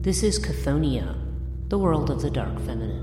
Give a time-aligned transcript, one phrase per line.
[0.00, 1.16] This is Chthoniya,
[1.68, 3.02] the world of the dark feminine.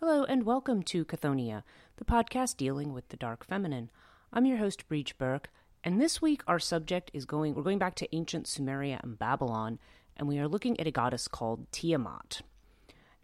[0.00, 1.62] Hello, and welcome to Chthoniya,
[1.98, 3.90] the podcast dealing with the dark feminine.
[4.32, 5.50] I'm your host, Breach Burke,
[5.84, 9.78] and this week our subject is going, we're going back to ancient Sumeria and Babylon,
[10.16, 12.40] and we are looking at a goddess called Tiamat.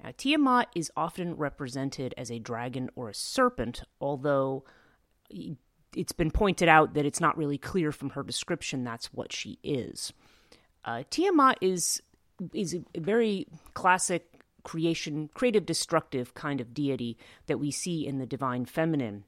[0.02, 4.64] Now, Tiamat is often represented as a dragon or a serpent, although
[5.96, 9.58] it's been pointed out that it's not really clear from her description that's what she
[9.62, 10.12] is.
[10.84, 12.00] Uh, Tiamat is
[12.54, 18.26] is a very classic creation, creative, destructive kind of deity that we see in the
[18.26, 19.24] divine feminine.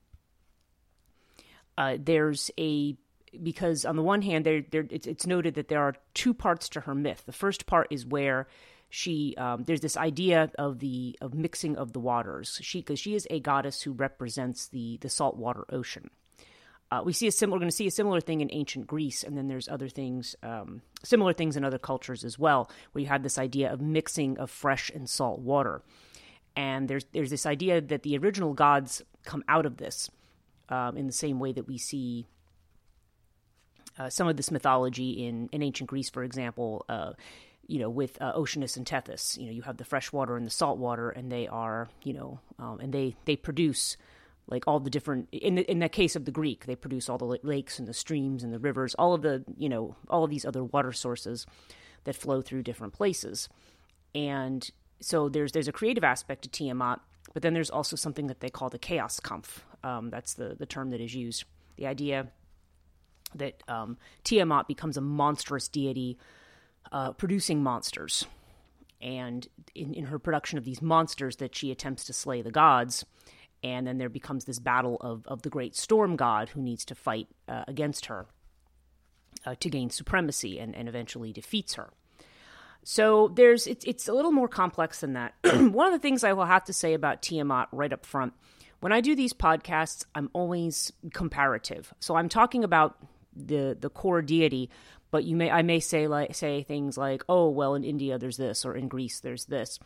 [1.77, 2.97] Uh, there's a
[3.43, 6.81] because on the one hand, there, it's, it's, noted that there are two parts to
[6.81, 7.23] her myth.
[7.27, 8.49] The first part is where
[8.91, 12.59] she um, there's this idea of the of mixing of the waters.
[12.61, 16.11] She because she is a goddess who represents the the saltwater ocean.
[16.91, 17.57] Uh, we see a similar.
[17.57, 20.35] We're going to see a similar thing in ancient Greece, and then there's other things,
[20.43, 24.37] um, similar things in other cultures as well, where you had this idea of mixing
[24.39, 25.83] of fresh and salt water.
[26.57, 30.11] And there's there's this idea that the original gods come out of this,
[30.69, 32.27] um, in the same way that we see
[33.97, 36.85] uh, some of this mythology in in ancient Greece, for example.
[36.89, 37.13] Uh,
[37.71, 40.45] you know, with uh, Oceanus and Tethys, you know, you have the fresh water and
[40.45, 43.97] the salt water, and they are, you know, um, and they they produce
[44.49, 47.17] like all the different in the, in the case of the Greek, they produce all
[47.17, 50.31] the lakes and the streams and the rivers, all of the you know all of
[50.31, 51.47] these other water sources
[52.05, 53.49] that flow through different places,
[54.17, 54.69] and
[55.01, 56.99] so there's there's a creative aspect to Tiamat,
[57.33, 59.65] but then there's also something that they call the chaos kampf.
[59.85, 61.45] Um, that's the the term that is used.
[61.77, 62.33] The idea
[63.37, 66.19] that um, Tiamat becomes a monstrous deity,
[66.93, 68.27] uh, producing monsters,
[69.01, 73.05] and in, in her production of these monsters, that she attempts to slay the gods
[73.63, 76.95] and then there becomes this battle of, of the great storm god who needs to
[76.95, 78.27] fight uh, against her
[79.45, 81.91] uh, to gain supremacy and, and eventually defeats her.
[82.83, 85.35] So there's it's it's a little more complex than that.
[85.45, 88.33] One of the things I will have to say about Tiamat right up front,
[88.81, 91.93] when I do these podcasts, I'm always comparative.
[92.01, 92.97] So I'm talking about
[93.37, 94.71] the the core deity,
[95.11, 98.37] but you may I may say like say things like, oh well, in India there's
[98.37, 99.79] this, or in Greece there's this.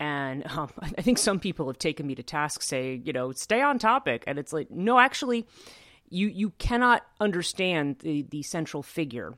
[0.00, 3.62] And um, I think some people have taken me to task, saying, you know, stay
[3.62, 4.24] on topic.
[4.26, 5.46] And it's like, no, actually,
[6.08, 9.34] you you cannot understand the the central figure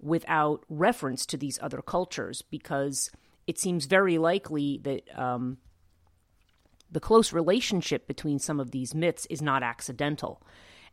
[0.00, 3.10] without reference to these other cultures because
[3.46, 5.58] it seems very likely that um,
[6.90, 10.42] the close relationship between some of these myths is not accidental.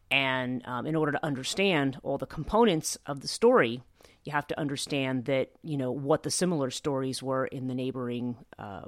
[0.09, 3.81] And um, in order to understand all the components of the story,
[4.23, 8.35] you have to understand that you know what the similar stories were in the neighboring
[8.59, 8.83] uh,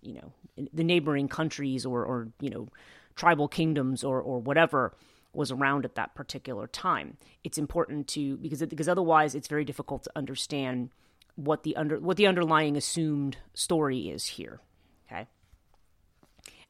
[0.00, 0.32] you know
[0.72, 2.68] the neighboring countries or or you know
[3.16, 4.94] tribal kingdoms or or whatever
[5.32, 7.16] was around at that particular time.
[7.44, 10.90] It's important to because because otherwise it's very difficult to understand
[11.34, 14.60] what the under what the underlying assumed story is here.
[15.06, 15.26] Okay.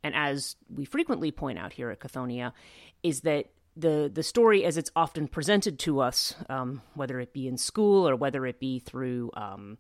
[0.03, 2.53] And as we frequently point out here at Chthoniya,
[3.03, 3.47] is that
[3.77, 8.09] the the story as it's often presented to us, um, whether it be in school
[8.09, 9.79] or whether it be through um,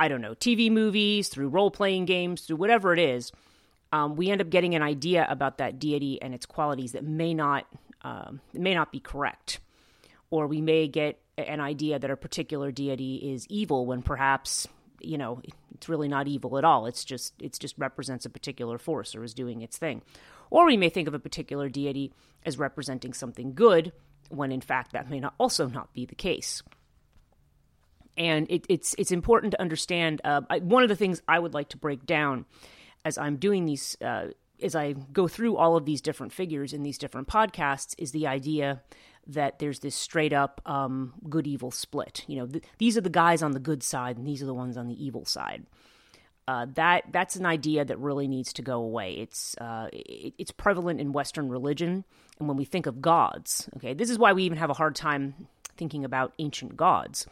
[0.00, 3.32] I don't know, TV movies, through role playing games, through whatever it is,
[3.92, 7.34] um, we end up getting an idea about that deity and its qualities that may
[7.34, 7.66] not
[8.02, 9.60] um, may not be correct,
[10.30, 14.66] or we may get an idea that a particular deity is evil when perhaps
[15.00, 15.42] you know
[15.74, 16.86] it's really not evil at all.
[16.86, 20.02] It's just it's just represents a particular force or is doing its thing,
[20.50, 22.12] or we may think of a particular deity
[22.44, 23.92] as representing something good
[24.28, 26.62] when in fact that may not also not be the case
[28.20, 30.20] and it, it's it's important to understand.
[30.22, 32.44] Uh, I, one of the things I would like to break down
[33.04, 34.28] as I'm doing these, uh,
[34.62, 38.26] as I go through all of these different figures in these different podcasts, is the
[38.26, 38.82] idea
[39.26, 42.24] that there's this straight up um, good evil split.
[42.26, 44.54] You know, th- these are the guys on the good side, and these are the
[44.54, 45.64] ones on the evil side.
[46.50, 49.12] Uh, that that's an idea that really needs to go away.
[49.12, 52.04] It's uh, it, it's prevalent in Western religion,
[52.40, 54.96] and when we think of gods, okay, this is why we even have a hard
[54.96, 57.24] time thinking about ancient gods,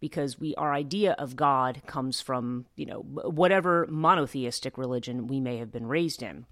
[0.00, 5.56] because we our idea of God comes from you know whatever monotheistic religion we may
[5.56, 6.44] have been raised in.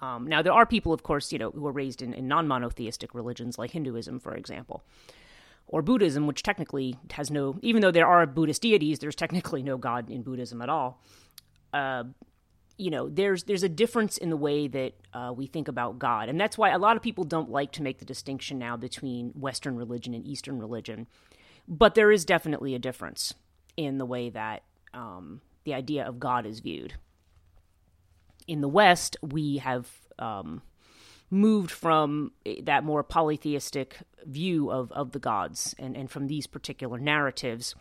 [0.00, 2.46] Um, now there are people, of course, you know, who are raised in, in non
[2.46, 4.84] monotheistic religions like Hinduism, for example
[5.68, 9.76] or Buddhism, which technically has no, even though there are Buddhist deities, there's technically no
[9.76, 11.02] God in Buddhism at all.
[11.72, 12.04] Uh,
[12.78, 16.28] you know, there's there's a difference in the way that uh, we think about God,
[16.28, 19.30] and that's why a lot of people don't like to make the distinction now between
[19.30, 21.06] Western religion and Eastern religion.
[21.66, 23.34] But there is definitely a difference
[23.76, 24.62] in the way that
[24.94, 26.94] um, the idea of God is viewed.
[28.46, 30.62] In the West, we have um,
[31.30, 32.32] moved from
[32.62, 37.74] that more polytheistic view of, of the gods and, and from these particular narratives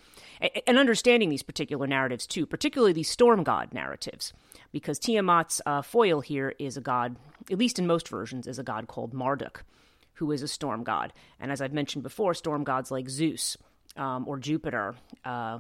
[0.66, 4.34] and understanding these particular narratives too, particularly these storm god narratives,
[4.72, 7.16] because Tiamat's uh, foil here is a god,
[7.52, 9.64] at least in most versions, is a god called Marduk,
[10.14, 11.14] who is a storm god.
[11.40, 13.58] And as I've mentioned before, storm gods like Zeus
[13.96, 15.60] um, or Jupiter uh,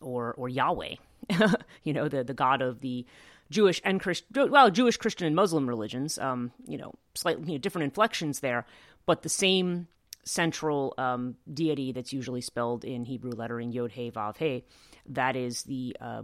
[0.00, 0.96] or, or Yahweh,
[1.82, 3.06] you know, the, the god of the
[3.50, 6.18] Jewish and Christian, well, Jewish, Christian, and Muslim religions.
[6.18, 8.66] Um, you know, slightly you know, different inflections there,
[9.06, 9.88] but the same
[10.24, 14.64] central um, deity that's usually spelled in Hebrew lettering Yod He Vav He.
[15.08, 16.22] That is the uh,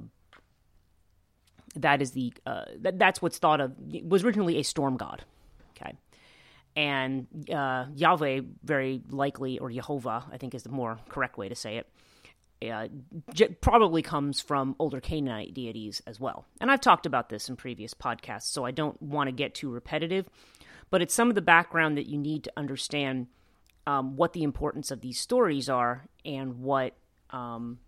[1.76, 3.72] that is the uh, that, that's what's thought of
[4.04, 5.24] was originally a storm god.
[5.76, 5.94] Okay,
[6.76, 11.54] and uh, Yahweh very likely or Jehovah I think is the more correct way to
[11.54, 11.88] say it
[12.70, 12.88] uh,
[13.60, 16.46] probably comes from older Canaanite deities as well.
[16.60, 19.70] And I've talked about this in previous podcasts, so I don't want to get too
[19.70, 20.28] repetitive,
[20.90, 23.28] but it's some of the background that you need to understand
[23.86, 26.94] um, what the importance of these stories are and what,
[27.30, 27.78] um,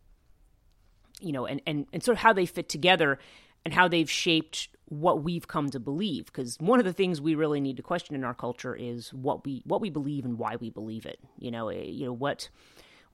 [1.20, 3.18] you know, and, and, and sort of how they fit together
[3.64, 7.34] and how they've shaped what we've come to believe because one of the things we
[7.34, 10.56] really need to question in our culture is what we what we believe and why
[10.56, 12.48] we believe it you know eh, you know what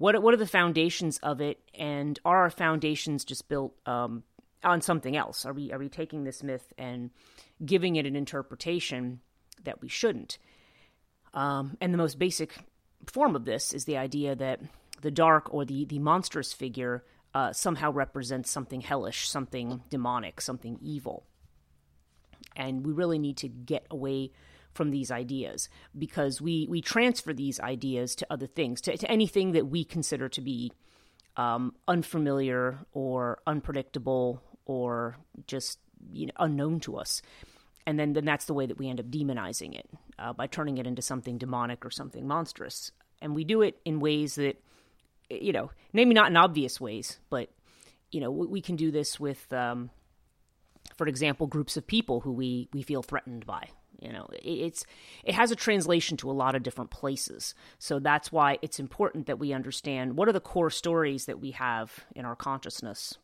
[0.01, 4.23] what what are the foundations of it, and are our foundations just built um,
[4.65, 5.45] on something else?
[5.45, 7.11] Are we are we taking this myth and
[7.63, 9.21] giving it an interpretation
[9.65, 10.39] that we shouldn't?
[11.35, 12.55] Um, and the most basic
[13.13, 14.61] form of this is the idea that
[15.03, 17.05] the dark or the the monstrous figure
[17.35, 21.27] uh, somehow represents something hellish, something demonic, something evil.
[22.57, 24.33] And we really need to get away
[24.75, 25.69] from these ideas
[25.99, 30.29] because we we transfer these ideas to other things to, to anything that we consider
[30.29, 30.73] to be
[31.37, 35.79] um, unfamiliar or unpredictable or just
[36.13, 37.23] you know unknown to us.
[37.87, 39.89] And then then that's the way that we end up demonizing it
[40.19, 42.93] uh, by turning it into something demonic or something monstrous.
[43.23, 44.63] And we do it in ways that
[45.31, 47.51] you know maybe not in obvious ways but
[48.11, 49.91] you know we, we can do this with um,
[50.97, 53.69] for example groups of people who we we feel threatened by
[54.01, 54.85] you know it's
[55.25, 57.55] it has a translation to a lot of different places.
[57.79, 61.53] So that's why it's important that we understand what are the core stories that we
[61.53, 63.17] have in our consciousness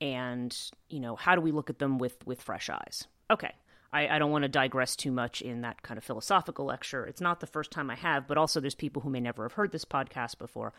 [0.00, 0.56] and
[0.88, 3.06] you know how do we look at them with with fresh eyes?
[3.30, 3.52] Okay
[3.94, 7.06] I, I don't want to digress too much in that kind of philosophical lecture.
[7.06, 9.52] It's not the first time i have but also there's people who may never have
[9.52, 10.74] heard this podcast before.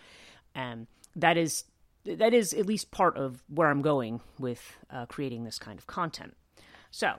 [0.54, 1.64] And that is
[2.06, 5.88] that is at least part of where i'm going with uh, creating this kind of
[5.88, 6.36] content.
[6.92, 7.14] So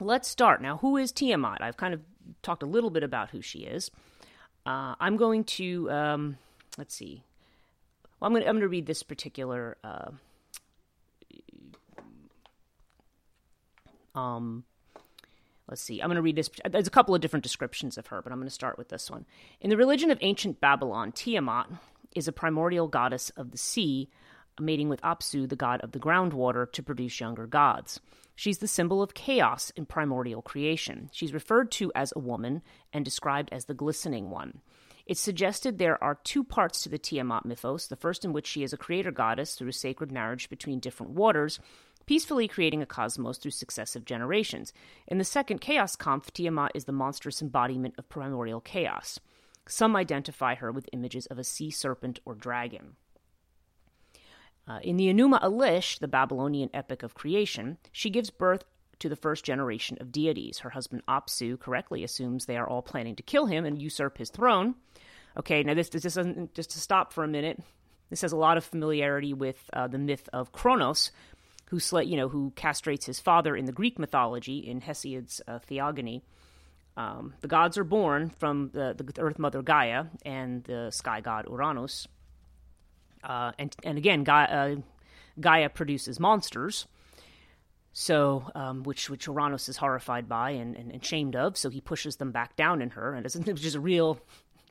[0.00, 0.60] let's start.
[0.62, 1.62] Now, who is Tiamat?
[1.62, 2.00] I've kind of
[2.42, 3.90] talked a little bit about who she is.
[4.66, 6.38] Uh, I'm going to, um,
[6.78, 7.22] let's see.
[8.18, 9.76] Well, I'm going to, I'm to read this particular.
[9.84, 10.10] Uh,
[14.14, 14.64] um,
[15.68, 16.00] let's see.
[16.00, 16.50] I'm going to read this.
[16.68, 19.10] There's a couple of different descriptions of her, but I'm going to start with this
[19.10, 19.26] one.
[19.60, 21.68] In the religion of ancient Babylon, Tiamat
[22.14, 24.08] is a primordial goddess of the sea,
[24.58, 28.00] mating with Apsu, the god of the groundwater, to produce younger gods.
[28.36, 31.08] She's the symbol of chaos in primordial creation.
[31.12, 32.62] She's referred to as a woman
[32.92, 34.60] and described as the glistening one.
[35.06, 38.62] It's suggested there are two parts to the Tiamat mythos, the first in which she
[38.62, 41.60] is a creator goddess through a sacred marriage between different waters,
[42.06, 44.72] peacefully creating a cosmos through successive generations.
[45.06, 49.20] In the second Chaos Kampf, Tiamat is the monstrous embodiment of primordial chaos.
[49.68, 52.96] Some identify her with images of a sea serpent or dragon.
[54.66, 58.64] Uh, in the Enuma Elish, the Babylonian epic of creation, she gives birth
[58.98, 60.60] to the first generation of deities.
[60.60, 64.30] Her husband Apsu correctly assumes they are all planning to kill him and usurp his
[64.30, 64.74] throne.
[65.36, 67.60] Okay, now this, this doesn't just to stop for a minute.
[68.08, 71.10] This has a lot of familiarity with uh, the myth of Kronos,
[71.66, 75.58] who sl- you know who castrates his father in the Greek mythology in Hesiod's uh,
[75.58, 76.22] Theogony.
[76.96, 81.46] Um, the gods are born from the, the Earth Mother Gaia and the sky god
[81.50, 82.06] Uranus.
[83.24, 84.76] Uh, and and again, Gaia, uh,
[85.40, 86.86] Gaia produces monsters,
[87.92, 91.56] so um, which which Uranus is horrified by and, and, and, shamed of.
[91.56, 94.20] So he pushes them back down in her, and it's just a real,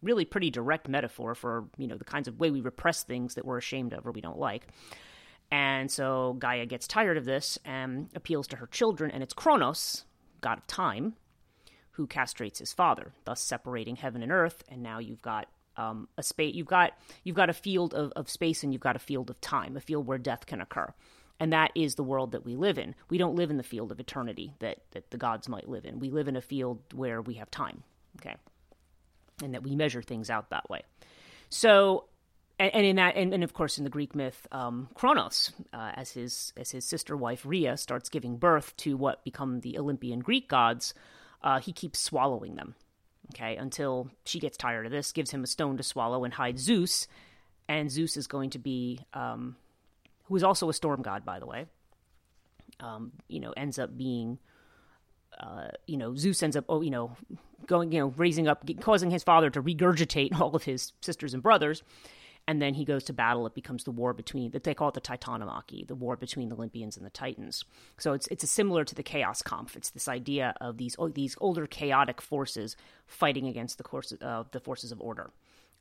[0.02, 3.46] really pretty direct metaphor for you know the kinds of way we repress things that
[3.46, 4.68] we're ashamed of or we don't like.
[5.52, 10.06] And so Gaia gets tired of this and appeals to her children, and it's Kronos,
[10.42, 11.14] god of time,
[11.92, 14.64] who castrates his father, thus separating heaven and earth.
[14.68, 16.56] And now you've got um, a space.
[16.56, 19.40] You've got you've got a field of, of space, and you've got a field of
[19.42, 20.94] time, a field where death can occur.
[21.40, 22.96] And that is the world that we live in.
[23.10, 26.00] We don't live in the field of eternity that, that the gods might live in.
[26.00, 27.84] We live in a field where we have time,
[28.22, 28.36] okay?
[29.44, 30.84] And that we measure things out that way.
[31.50, 32.06] So
[32.60, 36.12] and, in that, and, and, of course, in the Greek myth, um, Kronos, uh, as
[36.12, 40.48] his as his sister wife Rhea starts giving birth to what become the Olympian Greek
[40.48, 40.94] gods,
[41.42, 42.76] uh, he keeps swallowing them.
[43.32, 46.62] Okay, until she gets tired of this, gives him a stone to swallow, and hides
[46.62, 47.08] Zeus.
[47.68, 49.56] And Zeus is going to be, um,
[50.26, 51.66] who is also a storm god, by the way.
[52.80, 54.40] Um, you know, ends up being,
[55.40, 57.16] uh, you know, Zeus ends up, oh, you know,
[57.66, 61.42] going, you know, raising up, causing his father to regurgitate all of his sisters and
[61.42, 61.82] brothers
[62.48, 63.46] and then he goes to battle.
[63.48, 66.56] It becomes the war between that they call it the Titanomachy, the war between the
[66.56, 67.64] Olympians and the Titans.
[67.98, 69.76] So it's it's similar to the Chaos Kampf.
[69.76, 72.76] It's this idea of these these older chaotic forces
[73.08, 75.32] fighting against the course uh, the forces of order.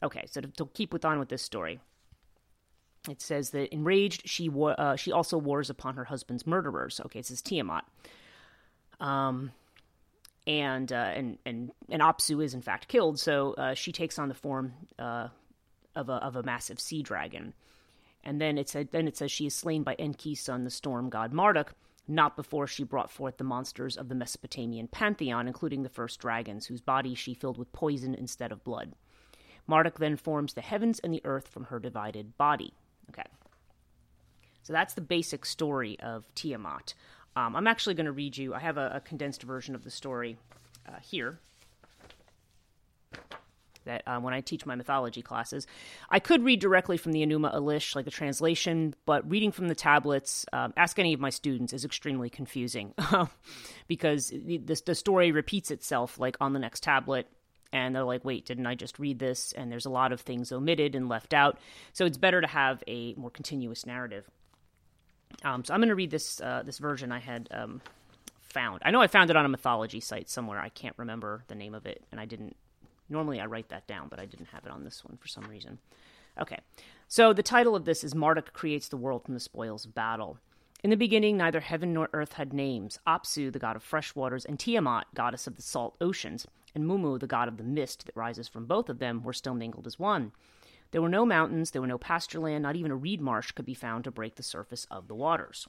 [0.02, 1.80] Okay, so to, to keep with on with this story,
[3.08, 7.00] it says that enraged she war, uh, she also wars upon her husband's murderers.
[7.06, 7.84] Okay, this is Tiamat.
[9.00, 9.52] Um,
[10.46, 13.18] and uh, and and and Apsu is in fact killed.
[13.18, 15.28] So uh, she takes on the form uh,
[15.94, 17.54] of a of a massive sea dragon.
[18.24, 21.10] And then it said then it says she is slain by Enki's son, the storm
[21.10, 21.74] god Marduk,
[22.06, 26.66] not before she brought forth the monsters of the Mesopotamian pantheon, including the first dragons,
[26.66, 28.92] whose bodies she filled with poison instead of blood.
[29.66, 32.74] Marduk then forms the heavens and the earth from her divided body.
[33.10, 33.28] Okay.
[34.62, 36.94] So that's the basic story of Tiamat.
[37.34, 39.90] Um, I'm actually going to read you, I have a, a, condensed version of the
[39.90, 40.36] story
[40.86, 41.40] uh, here
[43.84, 45.66] that um, when I teach my mythology classes.
[46.10, 49.74] I could read directly from the Enuma Elish, like the translation, but reading from the
[49.74, 52.94] tablets, um, ask any of my students, is extremely confusing
[53.88, 57.28] because the, the story repeats itself like on the next tablet
[57.72, 59.52] and they're like, wait, didn't I just read this?
[59.52, 61.58] And there's a lot of things omitted and left out.
[61.94, 64.28] So it's better to have a more continuous narrative.
[65.42, 67.80] Um, so I'm going to read this uh, this version I had um,
[68.40, 68.82] found.
[68.84, 70.60] I know I found it on a mythology site somewhere.
[70.60, 72.56] I can't remember the name of it, and I didn't
[73.12, 75.44] Normally I write that down, but I didn't have it on this one for some
[75.44, 75.78] reason.
[76.40, 76.58] Okay,
[77.08, 80.38] so the title of this is Marduk Creates the World from the Spoils of Battle.
[80.82, 82.98] In the beginning, neither heaven nor earth had names.
[83.06, 87.20] Apsu, the god of fresh waters, and Tiamat, goddess of the salt oceans, and Mumu,
[87.20, 89.98] the god of the mist that rises from both of them, were still mingled as
[89.98, 90.32] one.
[90.90, 93.66] There were no mountains, there were no pasture land, not even a reed marsh could
[93.66, 95.68] be found to break the surface of the waters.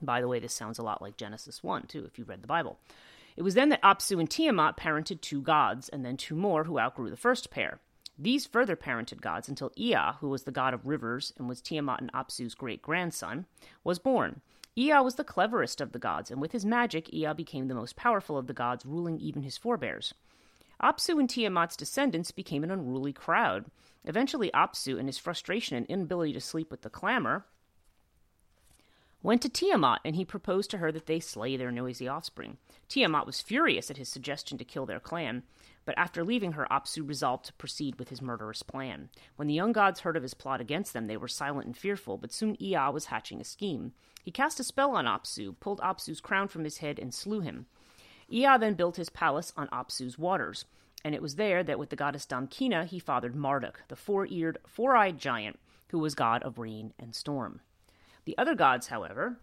[0.00, 2.46] By the way, this sounds a lot like Genesis 1, too, if you've read the
[2.48, 2.78] Bible.
[3.36, 6.78] It was then that Apsu and Tiamat parented two gods, and then two more who
[6.78, 7.80] outgrew the first pair.
[8.18, 12.00] These further parented gods until Ea, who was the god of rivers and was Tiamat
[12.00, 13.46] and Apsu's great grandson,
[13.82, 14.42] was born.
[14.76, 17.96] Ea was the cleverest of the gods, and with his magic, Ea became the most
[17.96, 20.12] powerful of the gods, ruling even his forebears.
[20.82, 23.66] Apsu and Tiamat's descendants became an unruly crowd.
[24.04, 27.46] Eventually, Apsu, in his frustration and inability to sleep with the clamor,
[29.22, 32.56] went to Tiamat, and he proposed to her that they slay their noisy offspring.
[32.88, 35.42] Tiamat was furious at his suggestion to kill their clan,
[35.84, 39.08] but after leaving her, Apsu resolved to proceed with his murderous plan.
[39.36, 42.16] When the young gods heard of his plot against them, they were silent and fearful,
[42.16, 43.92] but soon Ea was hatching a scheme.
[44.22, 47.66] He cast a spell on Apsu, pulled Apsu's crown from his head, and slew him.
[48.28, 50.64] Ea then built his palace on Apsu's waters,
[51.04, 55.18] and it was there that with the goddess Damkina he fathered Marduk, the four-eared, four-eyed
[55.18, 55.58] giant,
[55.88, 57.60] who was god of rain and storm.
[58.30, 59.40] The other gods, however,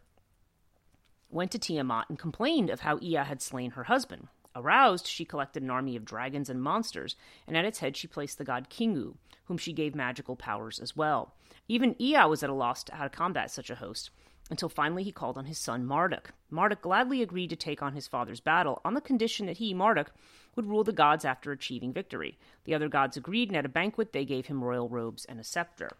[1.29, 4.29] went to Tiamat and complained of how Ea had slain her husband.
[4.55, 8.37] Aroused, she collected an army of dragons and monsters, and at its head she placed
[8.37, 11.35] the god Kingu, whom she gave magical powers as well.
[11.67, 14.09] Even Ea was at a loss to how to combat such a host,
[14.49, 16.31] until finally he called on his son Marduk.
[16.49, 20.13] Marduk gladly agreed to take on his father's battle on the condition that he, Marduk,
[20.55, 22.37] would rule the gods after achieving victory.
[22.63, 25.43] The other gods agreed, and at a banquet they gave him royal robes and a
[25.43, 25.97] scepter.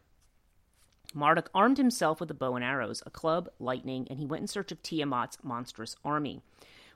[1.13, 4.47] Marduk armed himself with a bow and arrows, a club, lightning, and he went in
[4.47, 6.41] search of Tiamat's monstrous army.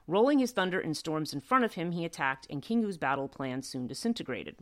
[0.06, 3.62] Rolling his thunder and storms in front of him, he attacked, and Kingu's battle plan
[3.62, 4.56] soon disintegrated.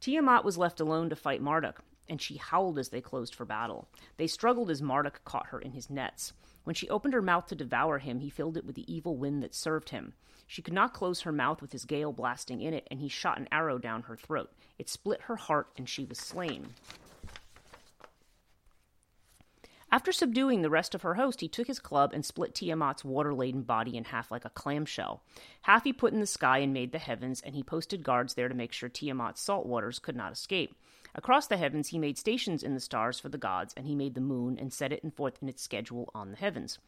[0.00, 1.82] Tiamat was left alone to fight Marduk.
[2.08, 3.88] and she howled as they closed for battle.
[4.16, 6.32] They struggled as Marduk caught her in his nets.
[6.62, 9.42] When she opened her mouth to devour him, he filled it with the evil wind
[9.42, 10.14] that served him.
[10.46, 13.38] She could not close her mouth with his gale blasting in it, and he shot
[13.38, 14.52] an arrow down her throat.
[14.78, 16.74] It split her heart, and she was slain.
[19.96, 23.32] After subduing the rest of her host, he took his club and split Tiamat's water
[23.32, 25.22] laden body in half like a clamshell.
[25.62, 28.50] Half he put in the sky and made the heavens, and he posted guards there
[28.50, 30.76] to make sure Tiamat's salt waters could not escape.
[31.14, 34.14] Across the heavens, he made stations in the stars for the gods, and he made
[34.14, 36.78] the moon and set it in forth in its schedule on the heavens.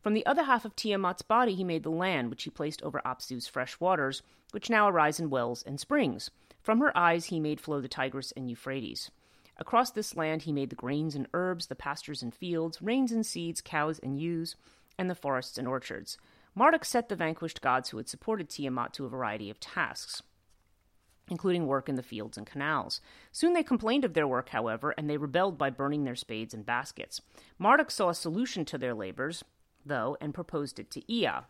[0.00, 3.00] From the other half of Tiamat's body, he made the land, which he placed over
[3.06, 6.32] Apsu's fresh waters, which now arise in wells and springs.
[6.60, 9.12] From her eyes, he made flow the Tigris and Euphrates.
[9.58, 13.26] Across this land he made the grains and herbs, the pastures and fields, rains and
[13.26, 14.54] seeds, cows and ewes,
[14.98, 16.16] and the forests and orchards.
[16.54, 20.22] Marduk set the vanquished gods who had supported Tiamat to a variety of tasks,
[21.28, 23.00] including work in the fields and canals.
[23.32, 26.64] Soon they complained of their work, however, and they rebelled by burning their spades and
[26.64, 27.20] baskets.
[27.58, 29.44] Marduk saw a solution to their labors,
[29.84, 31.44] though, and proposed it to Ea,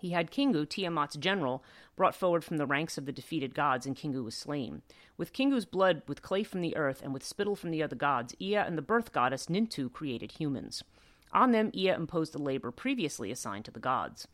[0.00, 1.64] he had Kingu, Tiamat's general,
[1.96, 4.82] brought forward from the ranks of the defeated gods, and Kingu was slain.
[5.16, 8.34] With Kingu's blood, with clay from the earth, and with spittle from the other gods,
[8.40, 10.84] Ea and the birth goddess Nintu created humans.
[11.32, 14.28] On them, Ea imposed the labor previously assigned to the gods.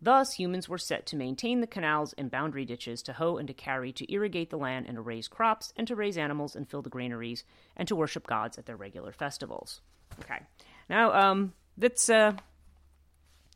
[0.00, 3.54] Thus, humans were set to maintain the canals and boundary ditches, to hoe and to
[3.54, 6.82] carry, to irrigate the land and to raise crops, and to raise animals and fill
[6.82, 7.42] the granaries,
[7.76, 9.80] and to worship gods at their regular festivals.
[10.20, 10.40] Okay.
[10.88, 12.34] Now, um, that's, uh,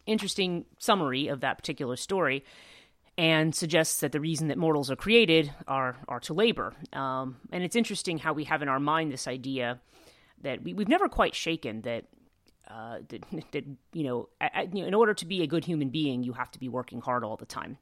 [0.07, 2.45] interesting summary of that particular story
[3.19, 6.75] and suggests that the reason that mortals are created are are to labor.
[6.93, 9.81] Um, and it's interesting how we have in our mind this idea
[10.43, 12.05] that we, we've never quite shaken that,
[12.69, 14.29] uh, that, that you know,
[14.73, 17.01] you know, in order to be a good human being, you have to be working
[17.01, 17.79] hard all the time.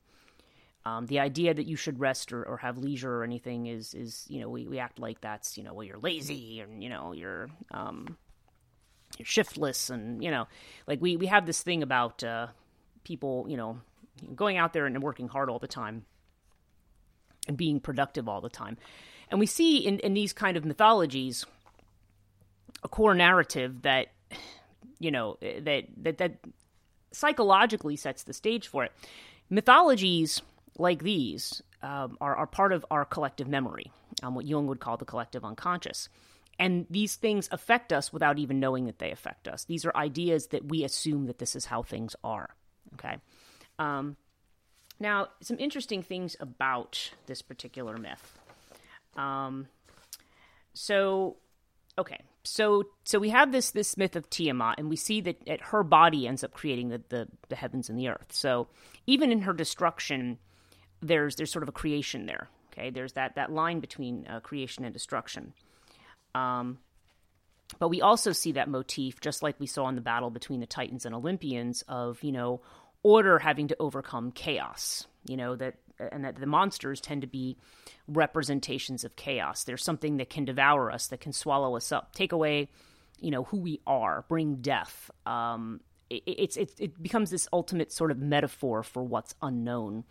[0.86, 4.24] Um, the idea that you should rest or, or, have leisure or anything is is
[4.28, 7.12] you know we, we act like that's you know well you're lazy and you know
[7.12, 8.16] you're um,
[9.24, 10.46] shiftless and you know
[10.86, 12.48] like we we have this thing about uh,
[13.04, 13.80] people you know
[14.34, 16.04] going out there and working hard all the time
[17.48, 18.76] and being productive all the time.
[19.30, 21.46] And we see in, in these kind of mythologies
[22.82, 24.08] a core narrative that
[24.98, 26.32] you know that that that
[27.12, 28.92] psychologically sets the stage for it.
[29.48, 30.42] Mythologies
[30.78, 33.90] like these um, are, are part of our collective memory
[34.22, 36.08] um, what jung would call the collective unconscious
[36.60, 39.64] and these things affect us without even knowing that they affect us.
[39.64, 42.50] These are ideas that we assume that this is how things are.
[42.94, 43.16] Okay.
[43.78, 44.16] Um,
[45.00, 48.38] now, some interesting things about this particular myth.
[49.16, 49.68] Um,
[50.74, 51.38] so,
[51.96, 55.62] okay, so so we have this this myth of Tiamat, and we see that, that
[55.62, 58.32] her body ends up creating the, the, the heavens and the earth.
[58.32, 58.68] So
[59.06, 60.38] even in her destruction,
[61.00, 62.48] there's there's sort of a creation there.
[62.70, 65.54] Okay, there's that that line between uh, creation and destruction.
[66.34, 66.78] Um,
[67.78, 70.66] but we also see that motif, just like we saw in the battle between the
[70.66, 72.60] Titans and Olympians, of you know
[73.02, 75.06] order having to overcome chaos.
[75.26, 77.56] You know that, and that the monsters tend to be
[78.08, 79.64] representations of chaos.
[79.64, 82.68] There's something that can devour us, that can swallow us up, take away,
[83.20, 85.10] you know, who we are, bring death.
[85.26, 90.04] Um, it, it's it, it becomes this ultimate sort of metaphor for what's unknown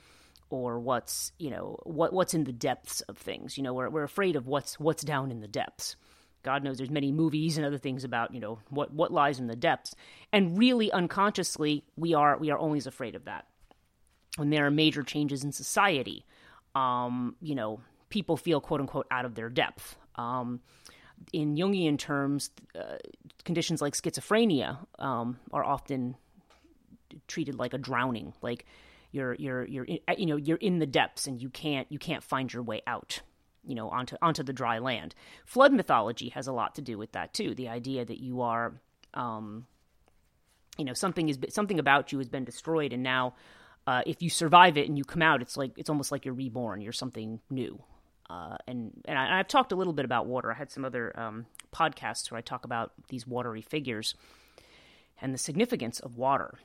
[0.49, 3.57] or what's you know what what's in the depths of things.
[3.57, 5.95] You know, we're we're afraid of what's what's down in the depths.
[6.41, 9.47] God knows there's many movies and other things about you know what what lies in
[9.47, 9.95] the depths,
[10.31, 13.45] and really unconsciously we are we are always afraid of that.
[14.37, 16.25] When there are major changes in society,
[16.75, 19.97] um, you know, people feel quote unquote out of their depth.
[20.15, 20.61] Um,
[21.33, 22.97] in Jungian terms, uh,
[23.43, 26.15] conditions like schizophrenia um, are often
[27.27, 28.65] treated like a drowning, like
[29.11, 32.23] you're you're you're in, you know you're in the depths and you can't you can't
[32.23, 33.21] find your way out
[33.65, 37.11] you know onto onto the dry land flood mythology has a lot to do with
[37.13, 38.73] that too the idea that you are
[39.13, 39.65] um
[40.77, 43.33] you know something is something about you has been destroyed and now
[43.87, 46.33] uh, if you survive it and you come out it's like it's almost like you're
[46.33, 47.81] reborn you're something new
[48.29, 50.51] uh, and and I, have talked a little bit about water.
[50.51, 54.13] I had some other um, podcasts where I talk about these watery figures
[55.19, 56.59] and the significance of water.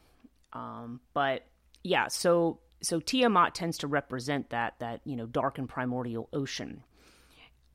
[0.53, 1.47] Um, but
[1.85, 6.83] yeah, so so Tiamat tends to represent that that you know dark and primordial ocean.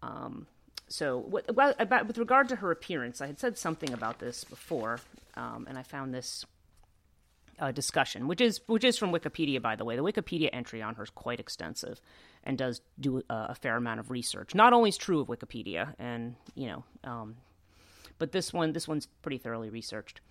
[0.01, 0.47] Um,
[0.87, 4.43] so what, well, about, with regard to her appearance, I had said something about this
[4.43, 4.99] before,
[5.35, 6.45] um, and I found this
[7.59, 9.95] uh, discussion, which is which is from Wikipedia, by the way.
[9.95, 12.01] The Wikipedia entry on her is quite extensive,
[12.43, 14.55] and does do a, a fair amount of research.
[14.55, 17.35] Not is true of Wikipedia, and you know, um,
[18.17, 20.21] but this one this one's pretty thoroughly researched.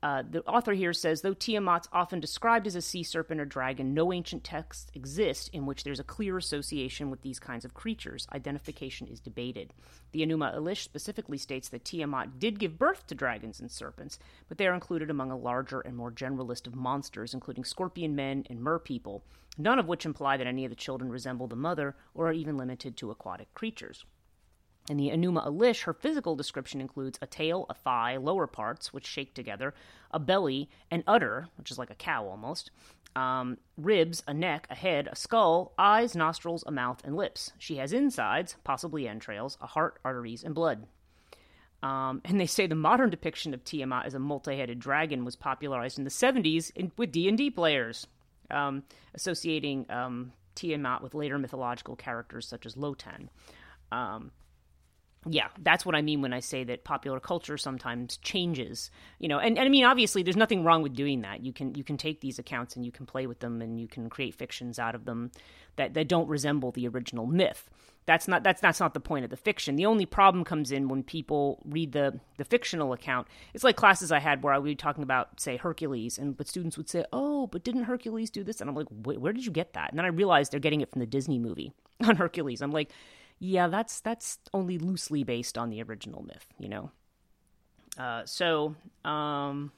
[0.00, 3.94] Uh, the author here says though Tiamat's often described as a sea serpent or dragon,
[3.94, 8.26] no ancient texts exist in which there's a clear association with these kinds of creatures.
[8.32, 9.72] Identification is debated.
[10.12, 14.56] The Enuma Elish specifically states that Tiamat did give birth to dragons and serpents, but
[14.56, 18.44] they are included among a larger and more general list of monsters, including scorpion men
[18.48, 19.24] and mer people,
[19.56, 22.56] none of which imply that any of the children resemble the mother or are even
[22.56, 24.04] limited to aquatic creatures.
[24.88, 29.06] In the Enuma Elish, her physical description includes a tail, a thigh, lower parts, which
[29.06, 29.74] shake together,
[30.10, 32.70] a belly, an udder, which is like a cow almost,
[33.14, 37.52] um, ribs, a neck, a head, a skull, eyes, nostrils, a mouth, and lips.
[37.58, 40.86] She has insides, possibly entrails, a heart, arteries, and blood.
[41.82, 45.98] Um, and they say the modern depiction of Tiamat as a multi-headed dragon was popularized
[45.98, 48.06] in the 70s in, with D&D players,
[48.50, 48.82] um,
[49.14, 53.28] associating um, Tiamat with later mythological characters such as Lotan.
[55.30, 58.90] Yeah, that's what I mean when I say that popular culture sometimes changes.
[59.18, 61.44] You know, and, and I mean obviously there's nothing wrong with doing that.
[61.44, 63.88] You can you can take these accounts and you can play with them and you
[63.88, 65.30] can create fictions out of them
[65.76, 67.68] that, that don't resemble the original myth.
[68.06, 69.76] That's not that's that's not the point of the fiction.
[69.76, 73.28] The only problem comes in when people read the the fictional account.
[73.52, 76.48] It's like classes I had where I would be talking about say Hercules and but
[76.48, 79.52] students would say, "Oh, but didn't Hercules do this?" And I'm like, "Where did you
[79.52, 82.62] get that?" And then I realized they're getting it from the Disney movie on Hercules.
[82.62, 82.90] I'm like,
[83.38, 86.90] yeah, that's that's only loosely based on the original myth, you know.
[87.96, 88.74] Uh, so,
[89.04, 89.72] um,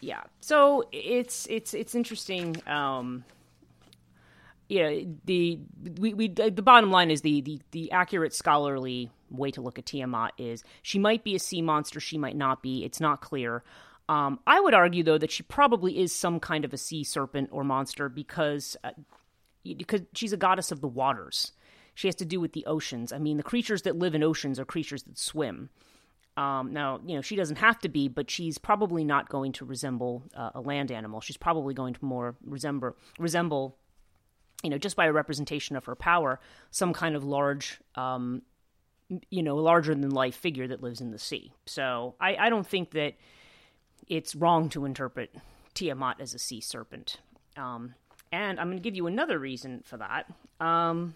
[0.00, 2.56] yeah, so it's it's it's interesting.
[2.66, 3.24] Um,
[4.68, 5.58] yeah, the
[5.98, 9.86] we, we the bottom line is the, the the accurate scholarly way to look at
[9.86, 12.84] Tiamat is she might be a sea monster, she might not be.
[12.84, 13.62] It's not clear.
[14.08, 17.50] Um, I would argue though that she probably is some kind of a sea serpent
[17.52, 18.90] or monster because uh,
[19.64, 21.52] because she's a goddess of the waters.
[21.94, 23.12] She has to do with the oceans.
[23.12, 25.70] I mean, the creatures that live in oceans are creatures that swim.
[26.36, 29.64] Um, now, you know, she doesn't have to be, but she's probably not going to
[29.64, 31.20] resemble uh, a land animal.
[31.20, 33.76] She's probably going to more resemble resemble,
[34.62, 38.42] you know, just by a representation of her power, some kind of large, um,
[39.28, 41.52] you know, larger than life figure that lives in the sea.
[41.66, 43.14] So I, I don't think that
[44.06, 45.34] it's wrong to interpret
[45.74, 47.18] Tiamat as a sea serpent.
[47.56, 47.94] Um,
[48.32, 50.26] and I'm going to give you another reason for that.
[50.64, 51.14] Um,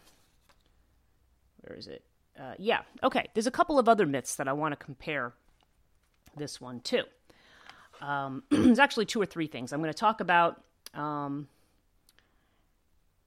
[1.61, 2.03] where is it?
[2.39, 3.29] Uh, yeah, okay.
[3.35, 5.33] There's a couple of other myths that I want to compare
[6.37, 7.05] this one to.
[8.01, 9.73] Um, there's actually two or three things.
[9.73, 10.61] I'm going to talk about
[10.95, 11.49] um,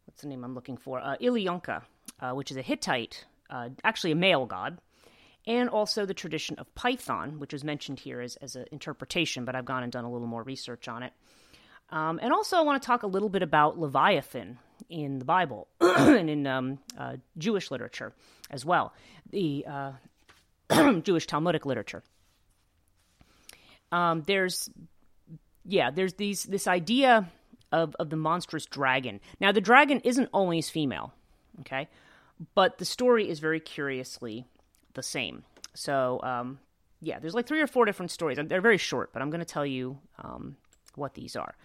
[0.05, 0.99] what's the name I'm looking for?
[0.99, 1.83] Uh, Illuyanka,
[2.19, 4.79] uh, which is a Hittite, uh, actually a male god,
[5.45, 9.55] and also the tradition of Python, which was mentioned here as, as an interpretation, but
[9.55, 11.13] I've gone and done a little more research on it.
[11.89, 15.67] Um, and also, I want to talk a little bit about Leviathan in the Bible
[15.81, 18.13] and in um, uh, Jewish literature
[18.49, 18.93] as well,
[19.29, 19.91] the uh,
[21.01, 22.03] Jewish Talmudic literature.
[23.91, 24.69] Um, there's,
[25.65, 27.29] yeah, there's these this idea
[27.71, 29.21] of of the monstrous dragon.
[29.39, 31.13] Now, the dragon isn't always female,
[31.61, 31.87] okay,
[32.53, 34.45] but the story is very curiously
[34.93, 35.43] the same.
[35.73, 36.59] So, um,
[37.01, 38.37] yeah, there's like three or four different stories.
[38.41, 40.57] They're very short, but I'm going to tell you um,
[40.95, 41.55] what these are.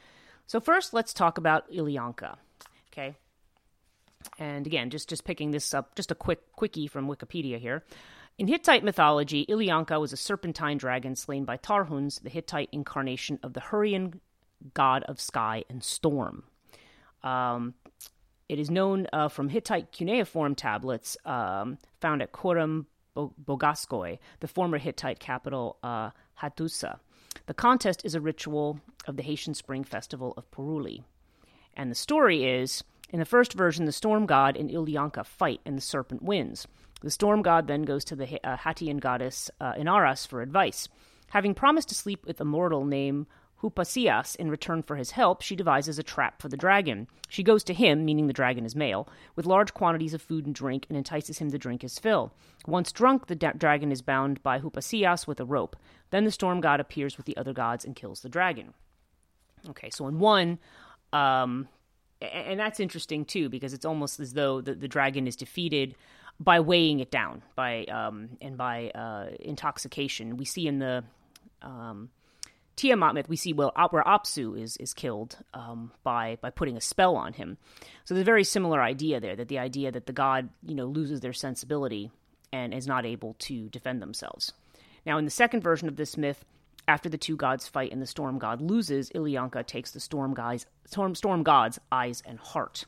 [0.53, 2.37] So first, let's talk about Illuyanka.
[2.93, 3.15] Okay.
[4.39, 7.85] And again, just just picking this up, just a quick quickie from Wikipedia here.
[8.37, 13.55] In Hittite mythology, Illuyanka was a serpentine dragon slain by Tarhunz, the Hittite incarnation of
[13.55, 14.21] the Hurrian
[14.75, 16.45] god of sky and storm.
[17.23, 17.73] Um,
[18.51, 22.85] it is known uh, from Hittite cuneiform tablets um, found at Çorum
[23.17, 26.11] Boğazköy, the former Hittite capital uh,
[26.43, 26.99] Hattusa.
[27.47, 31.03] The contest is a ritual of the Hattian Spring Festival of Puruli.
[31.75, 35.77] And the story is in the first version, the storm god and Illuyanka fight, and
[35.77, 36.67] the serpent wins.
[37.03, 40.89] The storm god then goes to the uh, Hattian goddess uh, Inaras for advice.
[41.31, 43.27] Having promised to sleep with a mortal named
[43.63, 47.07] Hupasias in return for his help, she devises a trap for the dragon.
[47.29, 50.55] She goes to him, meaning the dragon is male, with large quantities of food and
[50.55, 52.33] drink and entices him to drink his fill.
[52.67, 55.77] Once drunk, the da- dragon is bound by Hupasias with a rope.
[56.11, 58.75] Then the storm god appears with the other gods and kills the dragon.
[59.71, 60.59] Okay, so in one,
[61.13, 61.69] um,
[62.21, 65.95] and that's interesting too because it's almost as though the, the dragon is defeated
[66.41, 70.37] by weighing it down by um, and by uh, intoxication.
[70.37, 71.05] We see in the
[71.61, 72.11] um,
[72.77, 76.81] Tiamat myth, we see well where Apsu is is killed um, by by putting a
[76.81, 77.59] spell on him.
[78.05, 80.87] So there's a very similar idea there that the idea that the god you know
[80.87, 82.11] loses their sensibility
[82.53, 84.53] and is not able to defend themselves.
[85.05, 86.45] Now in the second version of this myth,
[86.89, 90.67] after the two gods fight and the storm god loses, Illuyanka takes the storm, guy's,
[90.87, 92.85] storm, storm god's eyes and heart.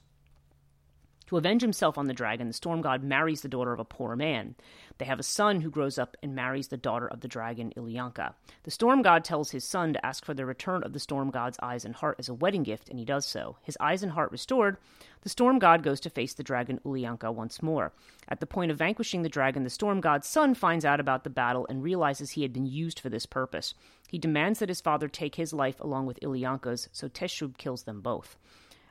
[1.34, 4.14] To avenge himself on the dragon, the storm god marries the daughter of a poor
[4.14, 4.54] man.
[4.98, 8.34] They have a son who grows up and marries the daughter of the dragon, Illuyanka.
[8.62, 11.58] The storm god tells his son to ask for the return of the storm god's
[11.60, 13.56] eyes and heart as a wedding gift, and he does so.
[13.62, 14.76] His eyes and heart restored,
[15.22, 17.92] the storm god goes to face the dragon Illuyanka once more.
[18.28, 21.30] At the point of vanquishing the dragon, the storm god's son finds out about the
[21.30, 23.74] battle and realizes he had been used for this purpose.
[24.06, 28.02] He demands that his father take his life along with Illuyanka's, so Teshub kills them
[28.02, 28.38] both.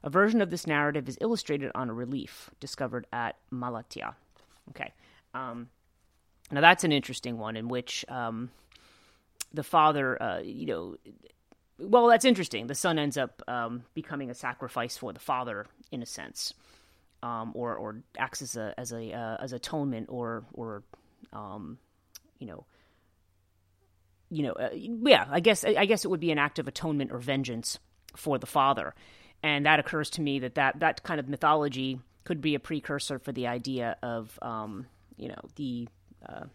[0.04, 4.16] A version of this narrative is illustrated on a relief discovered at Malatya.
[4.70, 4.92] Okay.
[5.34, 5.70] Um,
[6.52, 8.52] now that's an interesting one in which um,
[9.54, 10.98] the father, uh, you know,
[11.80, 12.68] well, that's interesting.
[12.68, 16.54] The son ends up um, becoming a sacrifice for the father, in a sense,
[17.24, 20.84] um, or or acts as a as a uh, as atonement, or or
[21.34, 21.80] um,
[22.40, 22.66] you know,
[24.30, 25.26] you know, uh, yeah.
[25.30, 27.80] I guess I guess it would be an act of atonement or vengeance
[28.16, 28.94] for the father
[29.44, 33.20] and that occurs to me that that, that kind of mythology could be a precursor
[33.20, 35.88] for the idea of um, you know the
[36.28, 36.46] uh,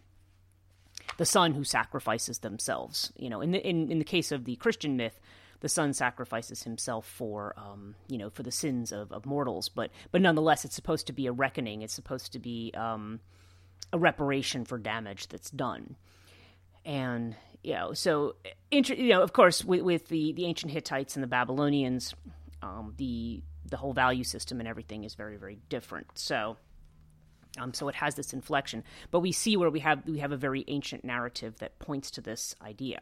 [1.17, 3.13] the son who sacrifices themselves.
[3.17, 5.19] You know, in the in, in the case of the Christian myth,
[5.59, 9.91] the son sacrifices himself for um, you know for the sins of, of mortals, but
[10.11, 11.83] but nonetheless, it's supposed to be a reckoning.
[11.83, 13.19] It's supposed to be um,
[13.93, 15.95] a reparation for damage that's done,
[16.83, 18.35] and you know so
[18.71, 22.15] you know of course with, with the the ancient Hittites and the Babylonians
[22.61, 26.07] um, the the whole value system and everything is very very different.
[26.15, 26.57] So.
[27.57, 30.37] Um, so it has this inflection, but we see where we have we have a
[30.37, 33.01] very ancient narrative that points to this idea.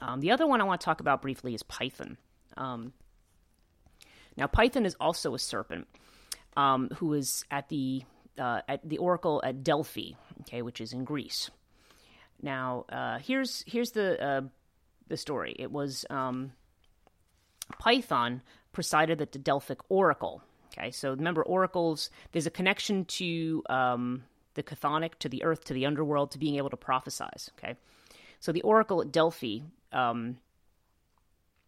[0.00, 2.16] Um, the other one I want to talk about briefly is Python.
[2.56, 2.92] Um,
[4.36, 5.86] now, Python is also a serpent
[6.56, 8.02] um, who is at the
[8.38, 11.50] uh, at the oracle at Delphi, okay, which is in Greece.
[12.42, 14.40] Now, uh, here's here's the uh,
[15.08, 15.56] the story.
[15.58, 16.52] It was um,
[17.78, 20.42] Python presided at the Delphic Oracle.
[20.72, 22.10] Okay, so remember oracles.
[22.32, 26.56] There's a connection to um, the chthonic, to the earth, to the underworld, to being
[26.56, 27.48] able to prophesize.
[27.56, 27.76] Okay,
[28.46, 29.58] so the oracle at Delphi
[29.90, 30.36] um,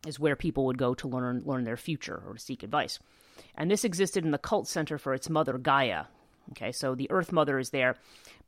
[0.06, 3.00] is where people would go to learn learn their future or to seek advice,
[3.56, 6.04] and this existed in the cult center for its mother Gaia.
[6.52, 7.96] Okay, so the Earth Mother is there,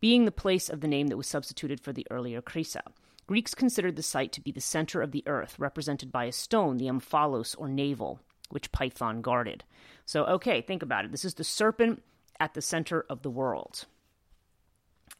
[0.01, 2.83] being the place of the name that was substituted for the earlier Chrysa.
[3.27, 6.77] Greeks considered the site to be the center of the earth, represented by a stone,
[6.77, 9.65] the omphalos or navel, which Python guarded.
[10.07, 11.11] So, okay, think about it.
[11.11, 12.05] This is the serpent
[12.39, 13.87] at the center of the world.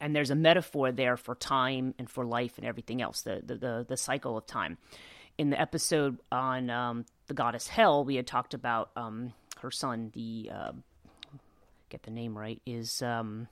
[0.01, 3.55] And there's a metaphor there for time and for life and everything else, the, the,
[3.55, 4.77] the, the cycle of time.
[5.37, 10.11] In the episode on um, the goddess Hel, we had talked about um, her son,
[10.13, 10.71] the, uh,
[11.89, 13.01] get the name right, is.
[13.01, 13.47] Um,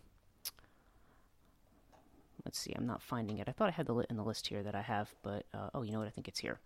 [2.46, 3.48] Let's see, I'm not finding it.
[3.48, 5.70] I thought I had the lit in the list here that I have, but uh,
[5.74, 6.08] oh, you know what?
[6.08, 6.58] I think it's here.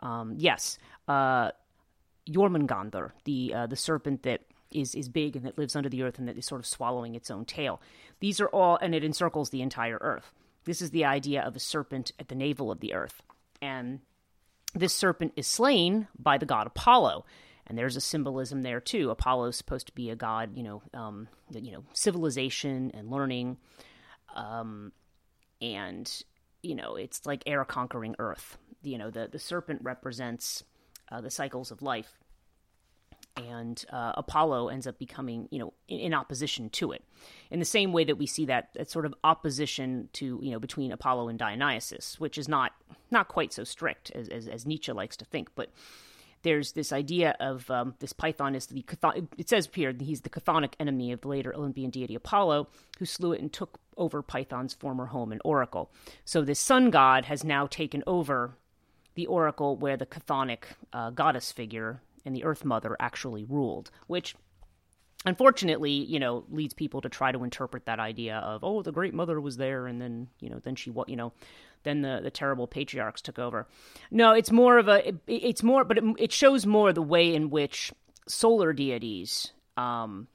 [0.00, 1.52] Um, yes, uh,
[2.28, 6.18] Jormungandr, the uh, the serpent that is is big and that lives under the earth
[6.18, 7.80] and that is sort of swallowing its own tail.
[8.20, 10.32] These are all, and it encircles the entire earth.
[10.64, 13.22] This is the idea of a serpent at the navel of the earth,
[13.62, 14.00] and
[14.74, 17.24] this serpent is slain by the god Apollo.
[17.66, 19.10] And there's a symbolism there too.
[19.10, 23.58] Apollo is supposed to be a god, you know, um, you know, civilization and learning,
[24.34, 24.92] um,
[25.60, 26.10] and
[26.62, 28.58] you know, it's like air conquering Earth.
[28.82, 30.64] You know, the the serpent represents
[31.10, 32.18] uh, the cycles of life,
[33.46, 37.04] and uh, Apollo ends up becoming, you know, in, in, opposition to it.
[37.50, 40.58] In the same way that we see that, that sort of opposition to, you know,
[40.58, 42.72] between Apollo and Dionysus, which is not
[43.10, 45.70] not quite so strict as, as, as Nietzsche likes to think, but
[46.42, 48.84] there's this idea of um, this Python is the
[49.36, 53.04] it says here that he's the chthonic enemy of the later Olympian deity Apollo, who
[53.04, 55.90] slew it and took over Python's former home and oracle.
[56.24, 58.56] So this sun god has now taken over
[59.14, 64.34] the oracle where the chthonic uh, goddess figure and the Earth Mother actually ruled, which
[65.24, 69.14] unfortunately, you know, leads people to try to interpret that idea of, oh, the Great
[69.14, 71.32] Mother was there, and then, you know, then she, what, you know,
[71.84, 73.66] then the the terrible patriarchs took over.
[74.10, 77.34] No, it's more of a, it, it's more, but it, it, shows more the way
[77.34, 77.92] in which
[78.26, 80.28] solar deities, um,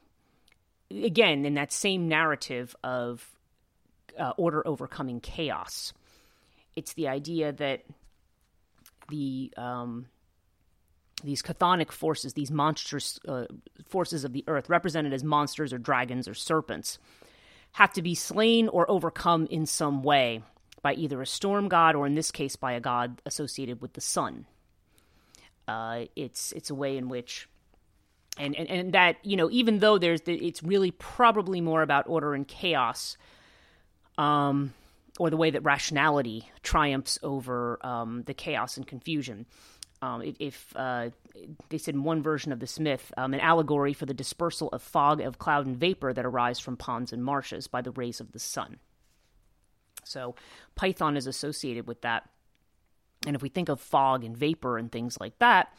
[0.89, 3.28] again, in that same narrative of
[4.17, 5.93] uh, order overcoming chaos.
[6.76, 7.84] It's the idea that
[9.10, 10.08] the um,
[11.24, 13.46] these chthonic forces, these monstrous uh,
[13.88, 17.00] forces of the earth, represented as monsters or dragons or serpents,
[17.74, 20.44] have to be slain or overcome in some way
[20.82, 24.02] by either a storm god or, in this case, by a god associated with the
[24.02, 24.46] sun.
[25.68, 27.48] Uh, it's it's a way in which,
[28.38, 32.34] and, and and that you know, even though there's, it's really probably more about order
[32.34, 33.18] and chaos,
[34.18, 34.74] um,
[35.20, 39.46] or the way that rationality triumphs over um, the chaos and confusion.
[40.04, 41.12] Um, if uh,
[41.70, 44.82] they said in one version of the Smith, um, an allegory for the dispersal of
[44.82, 48.34] fog, of cloud, and vapor that arise from ponds and marshes by the rays of
[48.34, 48.80] the sun.
[50.04, 50.36] So
[50.76, 52.30] Python is associated with that.
[53.26, 55.74] And if we think of fog and vapor and things like that,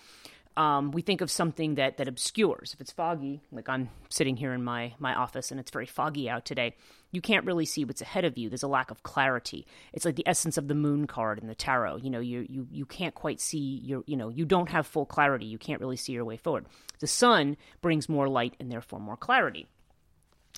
[0.56, 2.72] um, we think of something that that obscures.
[2.74, 6.30] If it's foggy, like I'm sitting here in my my office and it's very foggy
[6.30, 6.74] out today,
[7.10, 8.48] you can't really see what's ahead of you.
[8.48, 9.66] There's a lack of clarity.
[9.92, 11.96] It's like the essence of the moon card in the tarot.
[11.96, 15.06] You know, you you you can't quite see your you know you don't have full
[15.06, 15.46] clarity.
[15.46, 16.66] You can't really see your way forward.
[17.00, 19.66] The sun brings more light and therefore more clarity.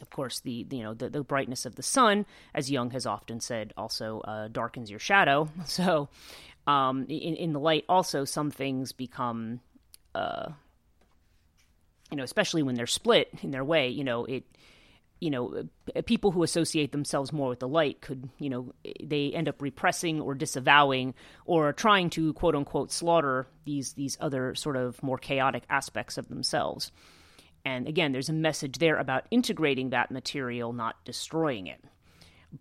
[0.03, 3.41] Of course, the, you know the, the, brightness of the sun, as Jung has often
[3.41, 5.49] said, also uh, darkens your shadow.
[5.65, 6.11] So,
[6.67, 9.61] um, in in the light, also some things become
[10.17, 10.53] uh,
[12.11, 14.45] you know, especially when they're split in their way, you know, it,
[15.21, 19.33] you know, uh, people who associate themselves more with the light could, you know, they
[19.33, 24.77] end up repressing or disavowing or trying to quote unquote slaughter these these other sort
[24.77, 26.93] of more chaotic aspects of themselves.
[27.65, 31.83] And again, there's a message there about integrating that material, not destroying it.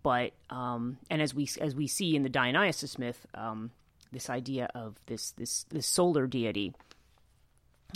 [0.02, 3.70] But um, and as we as we see in the Dionysus myth, um,
[4.12, 6.74] this idea of this this this solar deity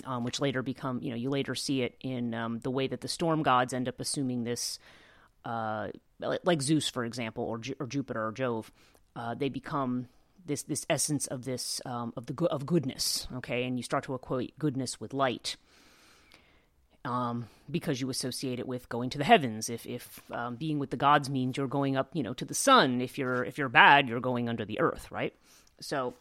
[0.05, 3.00] um, which later become you know you later see it in um, the way that
[3.00, 4.79] the storm gods end up assuming this,
[5.44, 5.88] uh,
[6.20, 8.70] like Zeus for example, or, or Jupiter or Jove,
[9.16, 10.09] uh, they become
[10.46, 13.26] this this essence of this um, of the of goodness.
[13.37, 15.57] Okay, and you start to equate goodness with light.
[17.03, 19.70] Um, because you associate it with going to the heavens.
[19.70, 22.55] If if um, being with the gods means you're going up, you know, to the
[22.55, 23.00] sun.
[23.00, 25.35] If you're if you're bad, you're going under the earth, right?
[25.81, 26.14] So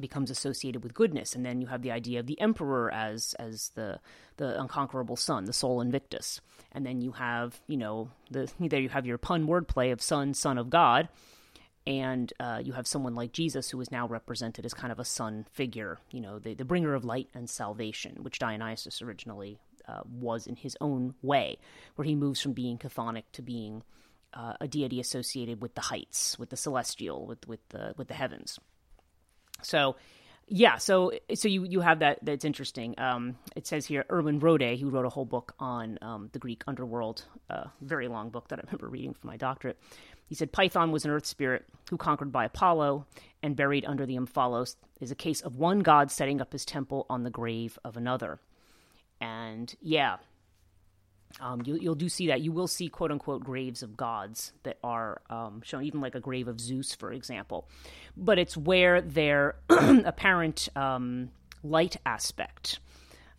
[0.00, 3.70] becomes associated with goodness and then you have the idea of the emperor as as
[3.74, 3.98] the
[4.36, 6.40] the unconquerable sun the sol invictus.
[6.72, 10.34] And then you have you know the there you have your pun wordplay of son
[10.34, 11.08] son of god
[11.88, 15.04] and uh, you have someone like jesus who is now represented as kind of a
[15.04, 20.00] sun figure you know the, the bringer of light and salvation which dionysus originally uh,
[20.04, 21.58] was in his own way
[21.96, 23.82] where he moves from being chthonic to being
[24.34, 28.14] uh, a deity associated with the heights with the celestial with with the with the
[28.14, 28.60] heavens
[29.62, 29.96] so,
[30.50, 32.98] yeah, so so you you have that that's interesting.
[32.98, 36.64] Um, it says here Erwin Rohde, who wrote a whole book on um, the Greek
[36.66, 39.78] underworld, a uh, very long book that I remember reading for my doctorate.
[40.26, 43.06] He said Python was an earth spirit who conquered by Apollo
[43.42, 47.06] and buried under the Omphalos is a case of one god setting up his temple
[47.08, 48.40] on the grave of another.
[49.20, 50.16] And yeah,
[51.40, 52.40] um, you, you'll do see that.
[52.40, 56.20] You will see quote unquote graves of gods that are um, shown, even like a
[56.20, 57.68] grave of Zeus, for example.
[58.16, 61.30] But it's where their apparent um,
[61.62, 62.80] light aspect,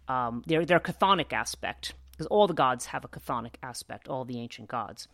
[0.08, 4.40] um, their their chthonic aspect, because all the gods have a chthonic aspect, all the
[4.40, 5.08] ancient gods.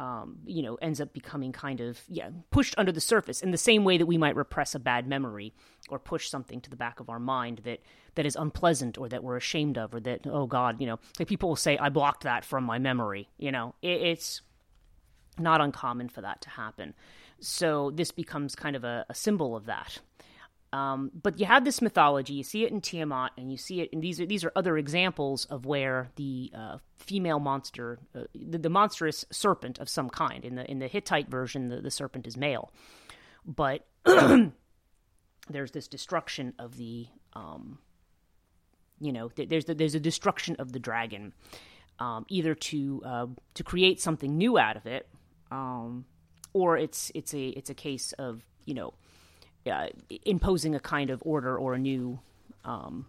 [0.00, 3.58] Um, you know, ends up becoming kind of yeah pushed under the surface in the
[3.58, 5.52] same way that we might repress a bad memory
[5.90, 7.80] or push something to the back of our mind that
[8.14, 11.28] that is unpleasant or that we're ashamed of or that oh God, you know, like
[11.28, 13.28] people will say I blocked that from my memory.
[13.36, 14.40] You know, it, it's
[15.38, 16.94] not uncommon for that to happen.
[17.38, 20.00] So this becomes kind of a, a symbol of that.
[20.72, 22.34] Um, but you have this mythology.
[22.34, 23.90] You see it in Tiamat, and you see it.
[23.92, 28.58] And these are these are other examples of where the uh, female monster, uh, the,
[28.58, 30.44] the, monstrous serpent of some kind.
[30.44, 32.72] In the in the Hittite version, the, the serpent is male,
[33.44, 37.78] but there's this destruction of the, um,
[39.00, 41.32] you know, there's the, there's a destruction of the dragon,
[41.98, 45.08] um, either to uh, to create something new out of it,
[45.50, 46.04] um,
[46.52, 48.94] or it's it's a it's a case of you know
[49.66, 49.88] uh,
[50.24, 52.18] imposing a kind of order or a new,
[52.64, 53.06] um,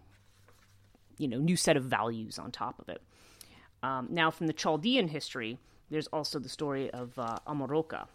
[1.18, 3.02] you know, new set of values on top of it.
[3.84, 5.58] Um, now, from the Chaldean history,
[5.89, 8.08] there's also the story of uh, Omoroca.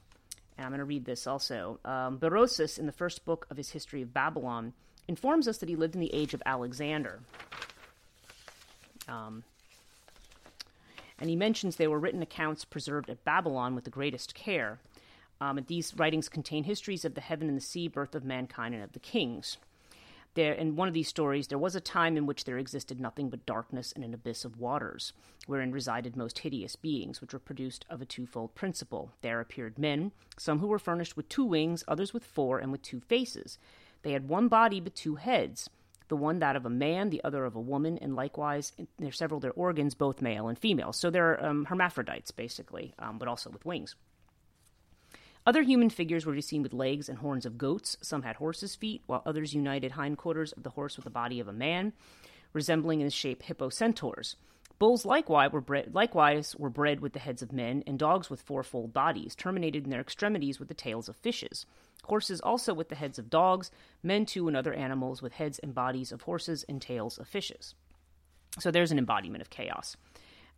[0.57, 1.78] And I'm going to read this also.
[1.84, 4.72] Um, Berosus, in the first book of his history of Babylon,
[5.09, 7.20] informs us that he lived in the age of Alexander.
[9.09, 9.45] Um,
[11.18, 14.78] and he mentions there were written accounts preserved at Babylon with the greatest care.
[15.41, 18.74] Um, and these writings contain histories of the heaven and the sea, birth of mankind,
[18.74, 19.59] and of the kings.
[20.34, 23.30] There, in one of these stories, there was a time in which there existed nothing
[23.30, 25.14] but darkness and an abyss of waters,
[25.47, 29.12] wherein resided most hideous beings, which were produced of a twofold principle.
[29.22, 32.82] There appeared men, some who were furnished with two wings, others with four, and with
[32.82, 33.59] two faces.
[34.03, 35.70] They had one body but two heads,
[36.09, 39.12] the one that of a man, the other of a woman, and likewise there are
[39.12, 40.93] several their organs, both male and female.
[40.93, 43.97] So they're um, hermaphrodites, basically, um, but also with wings.
[45.47, 47.97] Other human figures were seen with legs and horns of goats.
[48.03, 51.47] Some had horses' feet, while others united hindquarters of the horse with the body of
[51.47, 51.92] a man,
[52.53, 54.34] resembling in shape hippocentaurs.
[54.78, 58.42] Bulls likewise were, bred, likewise were bred with the heads of men, and dogs with
[58.42, 61.64] fourfold bodies, terminated in their extremities with the tails of fishes.
[62.05, 63.70] Horses also with the heads of dogs,
[64.03, 67.74] men too and other animals with heads and bodies of horses and tails of fishes.
[68.59, 69.97] So there's an embodiment of chaos.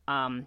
[0.08, 0.46] Um,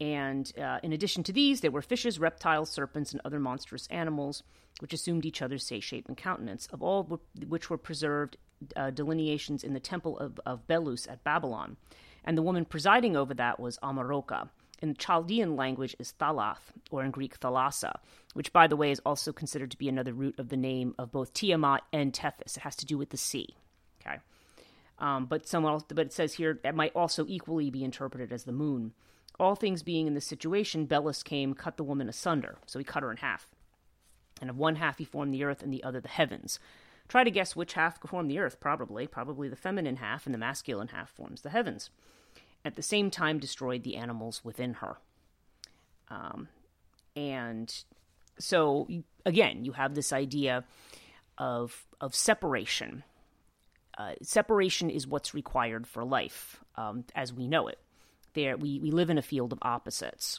[0.00, 4.42] and uh, in addition to these, there were fishes, reptiles, serpents, and other monstrous animals,
[4.80, 8.36] which assumed each other's say, shape, and countenance, of all which were preserved
[8.76, 11.76] uh, delineations in the temple of, of Belus at Babylon.
[12.24, 14.48] And the woman presiding over that was Omoroca.
[14.82, 17.94] In Chaldean language is Thalath, or in Greek Thalassa,
[18.34, 21.10] which, by the way, is also considered to be another root of the name of
[21.10, 22.58] both Tiamat and Tethys.
[22.58, 23.56] It has to do with the sea.
[24.02, 24.18] Okay,
[24.98, 28.44] um, but someone else, but it says here it might also equally be interpreted as
[28.44, 28.92] the moon.
[29.38, 32.58] All things being in this situation, Belus came, cut the woman asunder.
[32.66, 33.48] So he cut her in half.
[34.40, 36.58] And of one half he formed the earth, and the other the heavens.
[37.08, 39.06] Try to guess which half formed the earth, probably.
[39.06, 41.90] Probably the feminine half, and the masculine half forms the heavens.
[42.64, 44.96] At the same time, destroyed the animals within her.
[46.08, 46.48] Um,
[47.14, 47.72] and
[48.38, 48.88] so,
[49.24, 50.64] again, you have this idea
[51.38, 53.04] of, of separation.
[53.96, 57.78] Uh, separation is what's required for life um, as we know it
[58.36, 60.38] there we, we live in a field of opposites.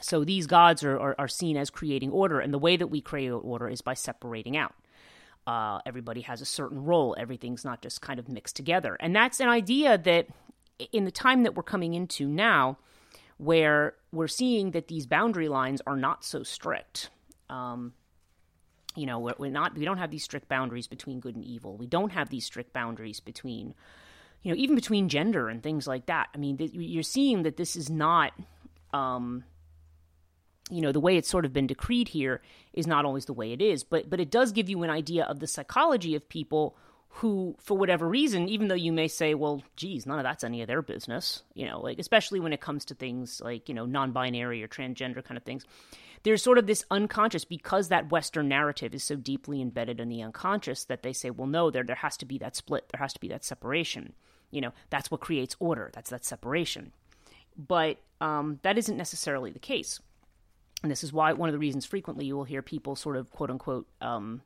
[0.00, 3.00] So these gods are, are, are seen as creating order, and the way that we
[3.00, 4.74] create order is by separating out.
[5.46, 7.16] Uh, everybody has a certain role.
[7.18, 8.96] Everything's not just kind of mixed together.
[9.00, 10.28] And that's an idea that
[10.92, 12.78] in the time that we're coming into now,
[13.38, 17.10] where we're seeing that these boundary lines are not so strict.
[17.50, 17.92] Um,
[18.94, 21.76] you know, we're, we're, not, we don't have these strict boundaries between good and evil.
[21.76, 23.74] We don't have these strict boundaries between
[24.42, 26.28] you know, even between gender and things like that.
[26.34, 28.32] I mean, th- you're seeing that this is not,
[28.92, 29.44] um,
[30.70, 33.52] you know, the way it's sort of been decreed here is not always the way
[33.52, 33.84] it is.
[33.84, 36.76] But but it does give you an idea of the psychology of people
[37.16, 40.62] who, for whatever reason, even though you may say, well, geez, none of that's any
[40.62, 43.86] of their business, you know, like especially when it comes to things like you know
[43.86, 45.64] non-binary or transgender kind of things.
[46.24, 50.22] There's sort of this unconscious because that Western narrative is so deeply embedded in the
[50.22, 53.12] unconscious that they say, well, no, there there has to be that split, there has
[53.12, 54.14] to be that separation.
[54.52, 55.90] You know, that's what creates order.
[55.92, 56.92] That's that separation.
[57.56, 60.00] But um, that isn't necessarily the case.
[60.82, 63.30] And this is why one of the reasons frequently you will hear people sort of
[63.30, 64.42] quote unquote, um,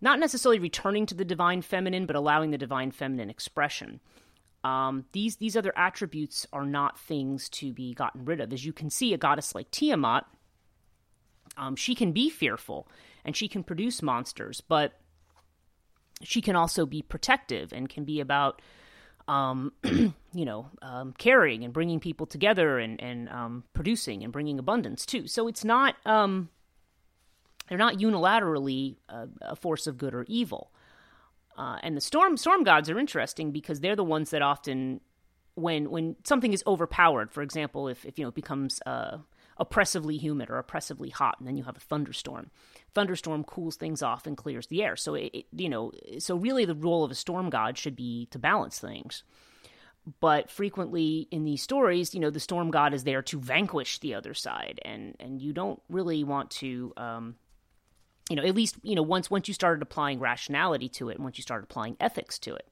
[0.00, 4.00] not necessarily returning to the divine feminine, but allowing the divine feminine expression.
[4.64, 8.52] Um, these these other attributes are not things to be gotten rid of.
[8.52, 10.24] As you can see, a goddess like Tiamat,
[11.56, 12.88] um, she can be fearful
[13.24, 14.98] and she can produce monsters, but
[16.22, 18.62] she can also be protective and can be about
[19.28, 24.58] um, you know, um, carrying and bringing people together and, and um, producing and bringing
[24.58, 25.26] abundance too.
[25.26, 26.50] So it's not, um,
[27.68, 30.70] they're not unilaterally a, a, force of good or evil.
[31.56, 35.00] Uh, and the storm storm gods are interesting because they're the ones that often,
[35.54, 39.18] when when something is overpowered, for example, if, if you know it becomes uh,
[39.56, 42.50] oppressively humid or oppressively hot, and then you have a thunderstorm.
[42.94, 44.96] Thunderstorm cools things off and clears the air.
[44.96, 48.26] So it, it you know, so really the role of a storm god should be
[48.30, 49.22] to balance things.
[50.20, 54.14] But frequently in these stories, you know, the storm god is there to vanquish the
[54.14, 56.92] other side, and and you don't really want to.
[56.96, 57.36] Um,
[58.30, 61.24] you know, at least you know once once you started applying rationality to it, and
[61.24, 62.68] once you started applying ethics to it,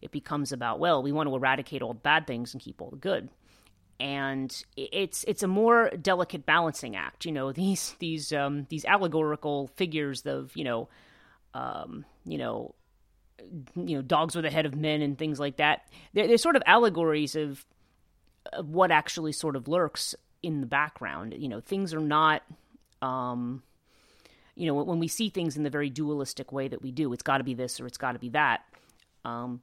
[0.00, 2.90] it becomes about well, we want to eradicate all the bad things and keep all
[2.90, 3.30] the good
[3.98, 7.24] and it's it's a more delicate balancing act.
[7.24, 10.88] You know these these um, these allegorical figures of you know
[11.54, 12.74] um, you know
[13.74, 15.86] you know dogs with the head of men and things like that.
[16.12, 17.64] They're, they're sort of allegories of,
[18.52, 21.34] of what actually sort of lurks in the background.
[21.36, 22.42] You know things are not.
[23.02, 23.62] Um,
[24.54, 27.22] you know when we see things in the very dualistic way that we do, it's
[27.22, 28.62] got to be this or it's got to be that.
[29.24, 29.60] Um,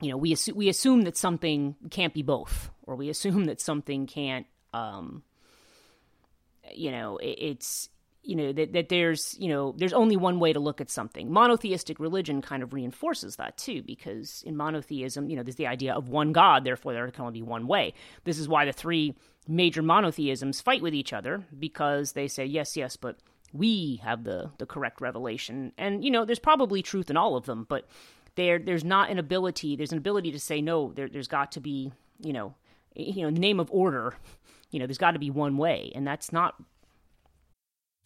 [0.00, 3.60] you know, we assume, we assume that something can't be both, or we assume that
[3.60, 5.22] something can't, um,
[6.74, 7.88] you know, it, it's
[8.28, 11.32] you know that, that there's you know there's only one way to look at something.
[11.32, 15.94] Monotheistic religion kind of reinforces that too because in monotheism you know there's the idea
[15.94, 17.94] of one god therefore there can only be one way.
[18.24, 19.14] This is why the three
[19.48, 23.16] major monotheisms fight with each other because they say yes yes but
[23.54, 25.72] we have the the correct revelation.
[25.78, 27.86] And you know there's probably truth in all of them but
[28.38, 31.60] there there's not an ability there's an ability to say no there, there's got to
[31.60, 32.54] be you know
[32.94, 34.14] you know the name of order
[34.70, 35.92] you know there's got to be one way.
[35.94, 36.56] And that's not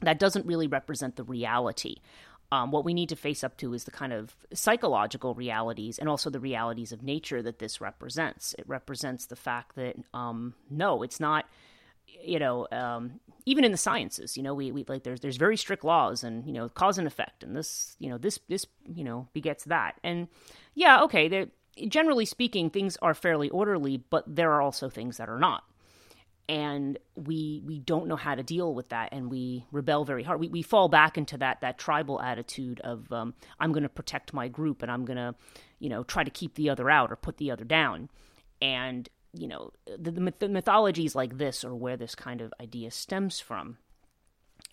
[0.00, 1.96] that doesn't really represent the reality.
[2.50, 6.08] Um, what we need to face up to is the kind of psychological realities and
[6.08, 8.54] also the realities of nature that this represents.
[8.58, 11.46] It represents the fact that um, no, it's not.
[12.24, 15.58] You know, um, even in the sciences, you know, we, we like there's there's very
[15.58, 19.04] strict laws and you know cause and effect, and this you know this this you
[19.04, 20.28] know begets that, and
[20.74, 21.48] yeah, okay,
[21.86, 25.64] generally speaking, things are fairly orderly, but there are also things that are not
[26.48, 30.40] and we we don't know how to deal with that and we rebel very hard.
[30.40, 34.32] We, we fall back into that that tribal attitude of um, i'm going to protect
[34.32, 35.34] my group and i'm going to
[35.78, 38.08] you know try to keep the other out or put the other down.
[38.62, 42.90] And you know the, the, the mythologies like this or where this kind of idea
[42.90, 43.76] stems from.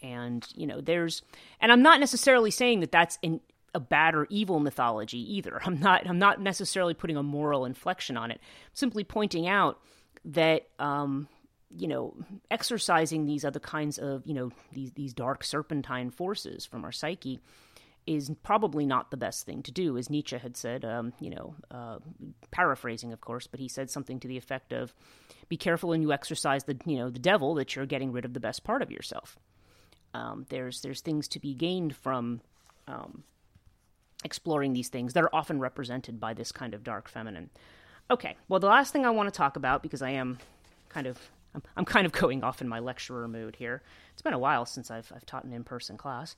[0.02, 1.22] And you know there's
[1.60, 3.42] and i'm not necessarily saying that that's in
[3.74, 5.62] a bad or evil mythology either.
[5.66, 8.40] I'm not i'm not necessarily putting a moral inflection on it.
[8.40, 9.82] I'm simply pointing out
[10.24, 11.28] that um,
[11.70, 12.16] you know,
[12.52, 17.40] exercising these other kinds of, you know, these these dark serpentine forces from our psyche
[18.08, 20.86] is probably not the best thing to do, as Nietzsche had said.
[20.86, 21.98] Um, you know, uh,
[22.52, 24.94] paraphrasing, of course, but he said something to the effect of,
[25.50, 28.34] "Be careful when you exercise the, you know, the devil that you're getting rid of
[28.34, 29.40] the best part of yourself."
[30.14, 32.42] Um, there's there's things to be gained from
[32.88, 33.24] um,
[34.24, 37.50] exploring these things that are often represented by this kind of dark feminine.
[38.10, 40.38] Okay, well, the last thing I want to talk about because I am
[40.90, 41.20] kind of
[41.56, 43.82] I'm, I'm kind of going off in my lecturer mood here.
[44.14, 46.36] It's been a while since I've, I've taught an in person class.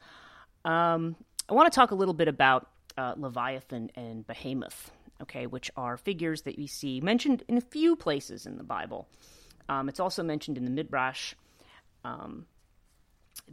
[0.64, 1.16] Um,
[1.50, 4.92] I want to talk a little bit about uh, Leviathan and Behemoth,
[5.22, 9.08] okay, which are figures that we see mentioned in a few places in the Bible.
[9.70, 11.34] Um, it's also mentioned in the Midrash,
[12.04, 12.46] um,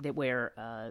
[0.02, 0.90] that where uh,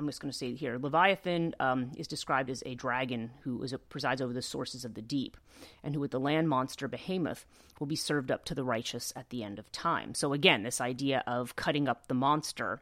[0.00, 3.76] I'm just going to say here Leviathan um, is described as a dragon who a,
[3.76, 5.36] presides over the sources of the deep,
[5.84, 7.44] and who, with the land monster Behemoth,
[7.78, 10.14] will be served up to the righteous at the end of time.
[10.14, 12.80] So, again, this idea of cutting up the monster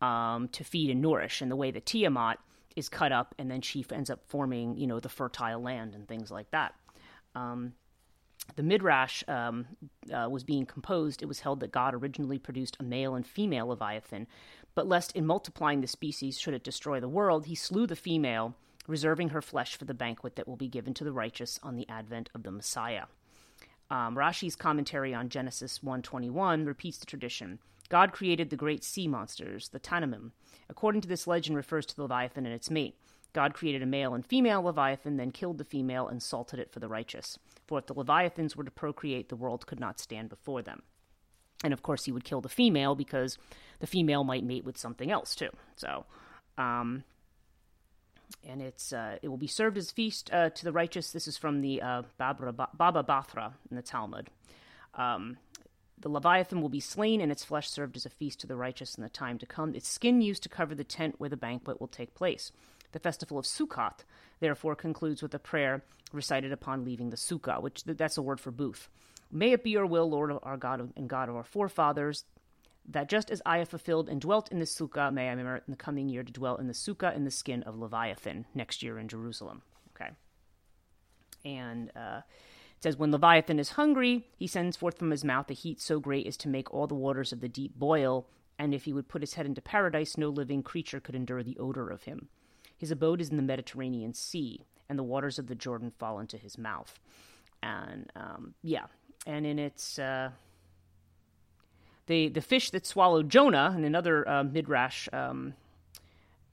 [0.00, 2.38] um, to feed and nourish, and the way that Tiamat
[2.76, 6.08] is cut up, and then she ends up forming, you know, the fertile land and
[6.08, 6.74] things like that.
[7.34, 7.74] Um,
[8.56, 9.66] the Midrash um,
[10.12, 13.66] uh, was being composed, it was held that God originally produced a male and female
[13.66, 14.26] Leviathan,
[14.74, 18.54] but lest in multiplying the species should it destroy the world, he slew the female,
[18.86, 21.88] reserving her flesh for the banquet that will be given to the righteous on the
[21.88, 23.04] advent of the Messiah.
[23.90, 27.58] Um, Rashi's commentary on Genesis 1:21 repeats the tradition.
[27.88, 30.32] God created the great sea monsters, the Tanninim.
[30.68, 32.98] According to this legend, refers to the Leviathan and its mate.
[33.32, 36.80] God created a male and female Leviathan, then killed the female and salted it for
[36.80, 37.38] the righteous.
[37.66, 40.82] For if the Leviathans were to procreate, the world could not stand before them.
[41.64, 43.38] And of course, he would kill the female because
[43.80, 45.50] the female might mate with something else too.
[45.76, 46.04] So,
[46.56, 47.04] um,
[48.48, 51.12] and it's uh, it will be served as feast uh, to the righteous.
[51.12, 54.28] This is from the uh, Baba Bathra in the Talmud.
[54.94, 55.38] Um,
[56.00, 58.94] the Leviathan will be slain, and its flesh served as a feast to the righteous
[58.94, 59.74] in the time to come.
[59.74, 62.52] Its skin used to cover the tent where the banquet will take place.
[62.92, 64.04] The festival of Sukkot,
[64.40, 65.82] therefore, concludes with a prayer
[66.12, 68.88] recited upon leaving the sukkah, which that's a word for booth.
[69.30, 72.24] May it be your will, Lord our God and God of our forefathers,
[72.88, 75.72] that just as I have fulfilled and dwelt in the sukkah, may I merit in
[75.72, 78.98] the coming year to dwell in the sukkah in the skin of Leviathan next year
[78.98, 79.62] in Jerusalem.
[79.94, 80.10] Okay.
[81.44, 82.22] And uh,
[82.78, 86.00] it says, When Leviathan is hungry, he sends forth from his mouth a heat so
[86.00, 88.26] great as to make all the waters of the deep boil,
[88.58, 91.58] and if he would put his head into paradise, no living creature could endure the
[91.58, 92.28] odor of him.
[92.76, 96.38] His abode is in the Mediterranean Sea, and the waters of the Jordan fall into
[96.38, 96.98] his mouth.
[97.62, 98.86] And um, yeah,
[99.26, 100.30] and in its uh,
[102.06, 105.54] the the fish that swallowed Jonah, and another uh, midrash, um,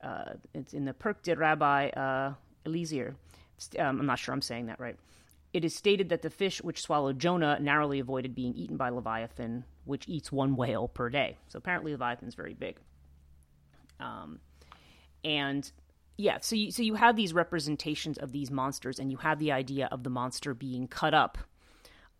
[0.03, 2.33] uh, it's in the Pirkei Rabbi uh,
[2.65, 3.15] Eliezer.
[3.79, 4.97] Um, I'm not sure I'm saying that right.
[5.53, 9.63] It is stated that the fish which swallowed Jonah narrowly avoided being eaten by Leviathan,
[9.85, 11.37] which eats one whale per day.
[11.47, 12.77] So apparently, Leviathan's very big.
[14.01, 14.39] Um,
[15.23, 15.71] and
[16.17, 19.53] yeah, so you, so you have these representations of these monsters, and you have the
[19.53, 21.37] idea of the monster being cut up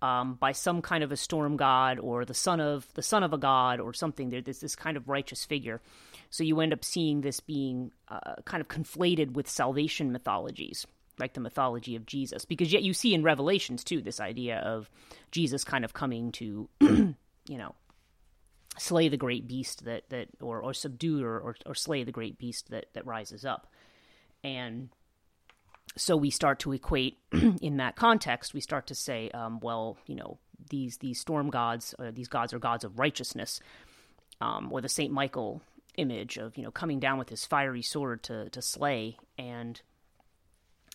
[0.05, 3.33] um, by some kind of a storm god or the son of the son of
[3.33, 4.29] a god or something.
[4.29, 5.81] There's this kind of righteous figure.
[6.29, 10.85] So you end up seeing this being uh, kind of conflated with salvation mythologies,
[11.17, 14.89] like the mythology of Jesus, because yet you see in Revelations too this idea of
[15.31, 17.15] Jesus kind of coming to, you
[17.49, 17.73] know,
[18.77, 22.37] slay the great beast that that or or subdue or, or, or slay the great
[22.37, 23.71] beast that that rises up
[24.43, 24.89] and
[25.97, 27.17] so we start to equate
[27.61, 30.37] in that context we start to say um, well you know
[30.69, 33.59] these these storm gods uh, these gods are gods of righteousness
[34.41, 35.61] um, or the saint michael
[35.97, 39.17] image of you know coming down with his fiery sword to to slay.
[39.37, 39.81] And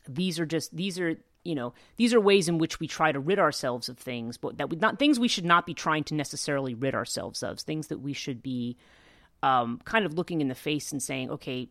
[0.09, 3.21] these are just these are you know these are ways in which we try to
[3.21, 6.15] rid ourselves of things but that we not things we should not be trying to
[6.15, 8.77] necessarily rid ourselves of things that we should be
[9.43, 11.69] um, kind of looking in the face and saying okay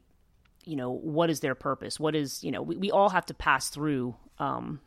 [0.66, 2.00] you know what is their purpose?
[2.00, 4.80] What is you know we, we all have to pass through um,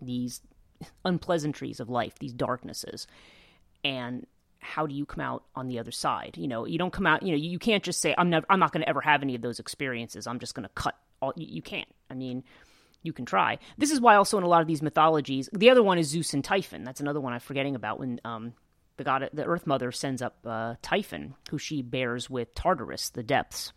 [0.00, 0.40] these
[1.04, 3.06] unpleasantries of life these darknesses.
[3.84, 4.26] And
[4.58, 6.36] how do you come out on the other side?
[6.36, 8.60] You know you don't come out you know you can't just say i'm never i'm
[8.60, 10.26] not going to ever have any of those experiences.
[10.26, 11.88] I'm just going to cut all you, you can't.
[12.10, 12.44] I mean
[13.04, 13.58] you can try.
[13.78, 16.34] This is why also in a lot of these mythologies the other one is zeus
[16.34, 16.84] and typhon.
[16.84, 18.52] That's another one i'm forgetting about when um,
[18.96, 23.22] the god the earth mother sends up uh, typhon who she bears with tartarus the
[23.22, 23.72] depths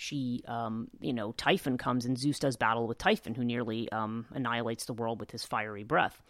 [0.00, 4.24] she, um, you know, Typhon comes and Zeus does battle with Typhon, who nearly um,
[4.30, 6.22] annihilates the world with his fiery breath.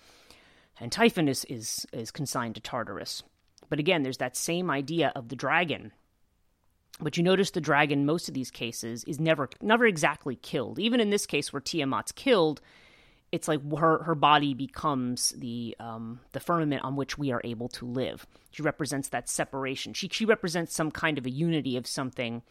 [0.81, 3.23] And Typhon is, is, is consigned to Tartarus.
[3.69, 5.93] But again, there's that same idea of the dragon.
[7.01, 10.79] But you notice the dragon, most of these cases, is never never exactly killed.
[10.81, 12.61] Even in this case, where Tiamat's killed,
[13.33, 17.69] it's like her her body becomes the um, the firmament on which we are able
[17.69, 18.27] to live.
[18.51, 19.95] She represents that separation.
[19.95, 22.43] She she represents some kind of a unity of something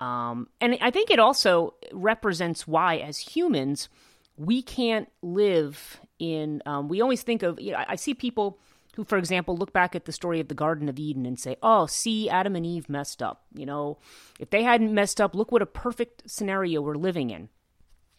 [0.00, 3.88] um, and I think it also represents why, as humans,
[4.36, 6.62] we can't live in.
[6.66, 7.60] Um, we always think of.
[7.60, 8.58] You know, I see people
[8.94, 11.56] who, for example, look back at the story of the Garden of Eden and say,
[11.62, 13.44] "Oh, see, Adam and Eve messed up.
[13.54, 13.98] You know,
[14.38, 17.48] if they hadn't messed up, look what a perfect scenario we're living in."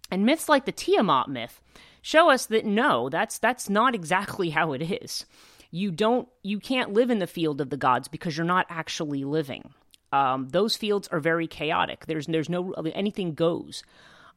[0.09, 1.61] And myths like the Tiamat myth
[2.01, 5.25] show us that no, that's that's not exactly how it is.
[5.69, 9.25] You don't, you can't live in the field of the gods because you're not actually
[9.25, 9.73] living.
[10.11, 12.05] Um, those fields are very chaotic.
[12.05, 13.83] There's there's no anything goes.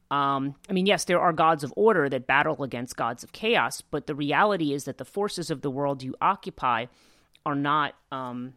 [0.09, 3.79] Um, I mean, yes, there are gods of order that battle against gods of chaos,
[3.79, 6.87] but the reality is that the forces of the world you occupy
[7.45, 8.53] are not um,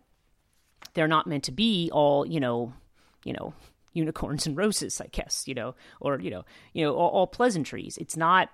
[0.95, 2.73] they're not meant to be all you know
[3.25, 3.55] you know
[3.93, 7.97] unicorns and roses, I guess you know, or you know you know all, all pleasantries.
[7.99, 8.51] It's not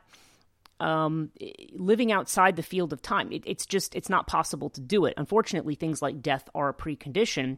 [0.79, 1.31] um,
[1.73, 3.33] living outside the field of time.
[3.33, 5.15] It, it's just it's not possible to do it.
[5.17, 7.57] Unfortunately, things like death are a precondition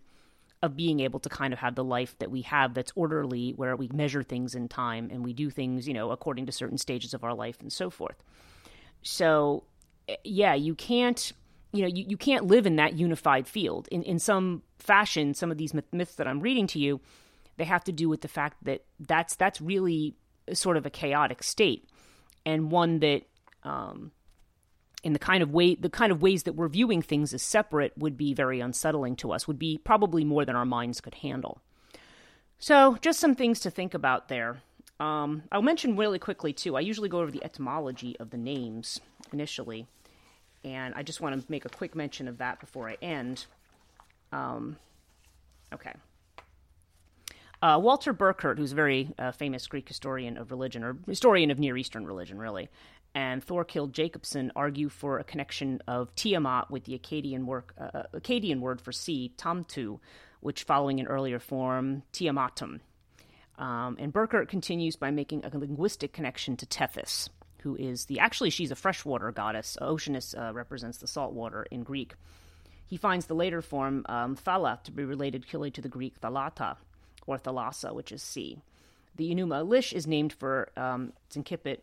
[0.63, 3.75] of being able to kind of have the life that we have that's orderly where
[3.75, 7.15] we measure things in time and we do things you know according to certain stages
[7.15, 8.23] of our life and so forth.
[9.03, 9.65] So
[10.09, 11.33] eh, yeah you can't
[11.73, 13.89] you know you, you can't live in that unified field.
[13.91, 17.01] In in some fashion some of these myths that i'm reading to you
[17.57, 20.17] they have to do with the fact that that's that's really
[20.53, 21.89] sort of a chaotic state
[22.45, 23.23] and one that
[23.63, 24.11] um,
[25.03, 27.96] in the kind of way the kind of ways that we're viewing things as separate
[27.96, 31.61] would be very unsettling to us would be probably more than our minds could handle.
[32.59, 34.62] So just some things to think about there.
[35.00, 39.00] Um, i'll mention really quickly too i usually go over the etymology of the names
[39.32, 39.88] initially
[40.62, 43.46] and i just want to make a quick mention of that before i end.
[44.32, 44.76] Um,
[45.72, 45.92] okay.
[47.61, 51.61] Uh, Walter Burkert, who's a very uh, famous Greek historian of religion, or historian of
[51.61, 52.68] Near Eastern religion, really,
[53.15, 58.03] and Thorkild Jacobsen argue for a connection of Tiamat with the Akkadian, work, uh, uh,
[58.15, 59.99] Akkadian word for sea, Tamtu,
[60.41, 62.81] which following an earlier form, Tiamatum.
[63.59, 67.29] Um, and Burkert continues by making a linguistic connection to Tethys,
[67.63, 69.77] who is the actually she's a freshwater goddess.
[69.81, 72.15] Oceanus uh, represents the salt water in Greek.
[72.87, 76.77] He finds the later form um, Thala to be related purely to the Greek Thalata,
[77.27, 78.59] or Thalassa, which is sea.
[79.17, 81.81] The Enuma Elish is named for um, its incipit,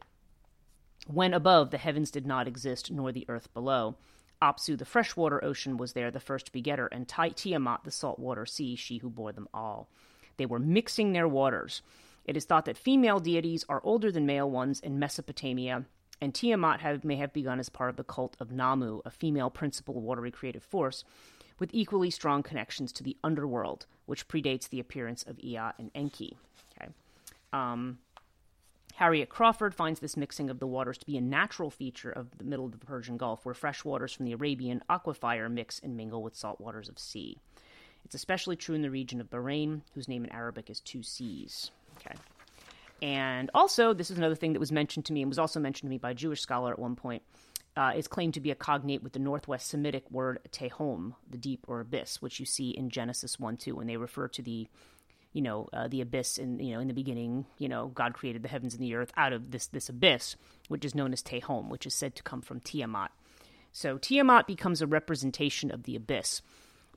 [1.12, 3.96] when above the heavens did not exist, nor the earth below.
[4.42, 9.00] Apsu, the freshwater ocean, was there, the first begetter, and Tiamat, the saltwater sea, she
[9.00, 9.90] who bore them all.
[10.38, 11.82] They were mixing their waters.
[12.26, 15.86] It is thought that female deities are older than male ones in Mesopotamia,
[16.22, 19.50] and Tiamat have, may have begun as part of the cult of Nammu, a female
[19.50, 21.04] principal watery creative force,
[21.58, 26.38] with equally strong connections to the underworld, which predates the appearance of Ea and Enki.
[26.80, 26.92] Okay.
[27.52, 27.98] Um,
[29.00, 32.44] Harriet Crawford finds this mixing of the waters to be a natural feature of the
[32.44, 36.22] middle of the Persian Gulf, where fresh waters from the Arabian aquifer mix and mingle
[36.22, 37.38] with salt waters of sea.
[38.04, 41.72] It's especially true in the region of Bahrain, whose name in Arabic is Two Seas.
[41.96, 42.14] Okay.
[43.02, 45.88] And also, this is another thing that was mentioned to me and was also mentioned
[45.88, 47.24] to me by a Jewish scholar at one point.
[47.78, 51.64] Uh, is claimed to be a cognate with the Northwest Semitic word tehom, the deep
[51.70, 54.68] or abyss, which you see in Genesis 1 2, when they refer to the
[55.34, 58.42] you know uh, the abyss and you know in the beginning you know god created
[58.42, 60.36] the heavens and the earth out of this this abyss
[60.68, 63.10] which is known as tehom which is said to come from tiamat.
[63.72, 66.42] So tiamat becomes a representation of the abyss.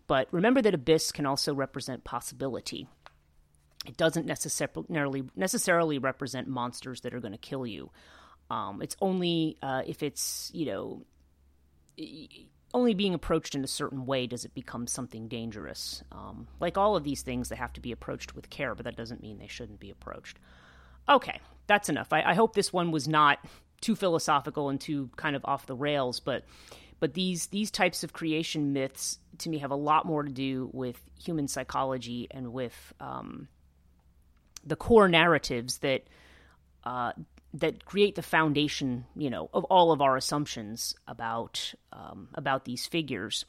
[0.06, 2.88] But remember that abyss can also represent possibility.
[3.86, 7.90] It doesn't necessarily necessarily represent monsters that are going to kill you.
[8.50, 11.02] Um, it's only uh, if it's you know
[12.74, 16.02] only being approached in a certain way does it become something dangerous.
[16.10, 18.96] Um, like all of these things, they have to be approached with care, but that
[18.96, 20.38] doesn't mean they shouldn't be approached.
[21.08, 22.12] Okay, that's enough.
[22.12, 23.38] I, I hope this one was not
[23.80, 26.44] too philosophical and too kind of off the rails, but
[27.00, 30.70] but these these types of creation myths to me have a lot more to do
[30.72, 33.48] with human psychology and with um,
[34.64, 36.04] the core narratives that
[36.84, 37.12] uh,
[37.54, 42.86] that create the foundation, you know, of all of our assumptions about um, about these
[42.86, 43.44] figures.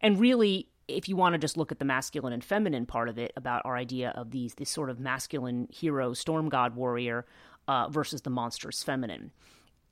[0.00, 3.18] And really, if you want to just look at the masculine and feminine part of
[3.18, 7.26] it, about our idea of these this sort of masculine hero, storm god warrior,
[7.66, 9.32] uh, versus the monstrous feminine,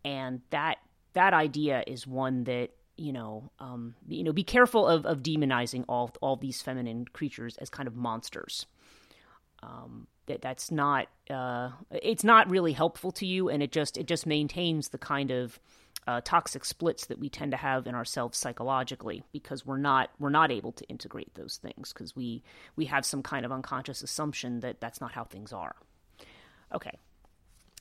[0.04, 0.76] and that
[1.14, 5.84] that idea is one that you know, um, you know, be careful of, of demonizing
[5.88, 8.66] all all these feminine creatures as kind of monsters.
[9.62, 14.06] Um, that that's not uh, it's not really helpful to you, and it just it
[14.06, 15.58] just maintains the kind of
[16.06, 20.30] uh, toxic splits that we tend to have in ourselves psychologically because we're not we're
[20.30, 22.42] not able to integrate those things because we
[22.76, 25.74] we have some kind of unconscious assumption that that's not how things are.
[26.74, 26.96] Okay.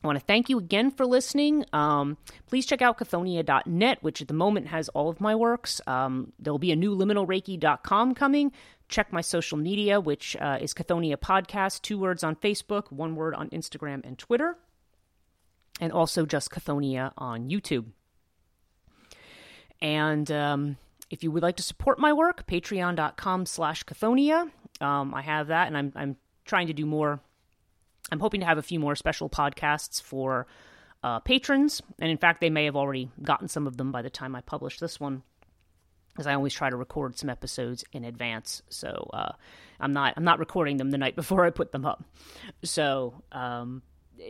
[0.05, 1.65] I want to thank you again for listening.
[1.73, 5.81] Um, please check out Chthonia.net, which at the moment has all of my works.
[5.87, 8.51] Um, there'll be a new liminalreiki.com coming.
[8.87, 13.33] Check my social media, which uh, is Chthonia Podcast, two words on Facebook, one word
[13.33, 14.57] on Instagram and Twitter,
[15.81, 17.85] and also just Chthonia on YouTube.
[19.81, 20.77] And um,
[21.09, 24.51] if you would like to support my work, patreon.com slash Chthonia.
[24.79, 27.21] Um, I have that, and I'm, I'm trying to do more.
[28.11, 30.47] I'm hoping to have a few more special podcasts for
[31.03, 31.81] uh, patrons.
[31.99, 34.41] And in fact, they may have already gotten some of them by the time I
[34.41, 35.23] publish this one
[36.13, 38.61] because I always try to record some episodes in advance.
[38.69, 39.33] So uh,
[39.79, 42.03] I'm not I'm not recording them the night before I put them up.
[42.63, 43.81] So um,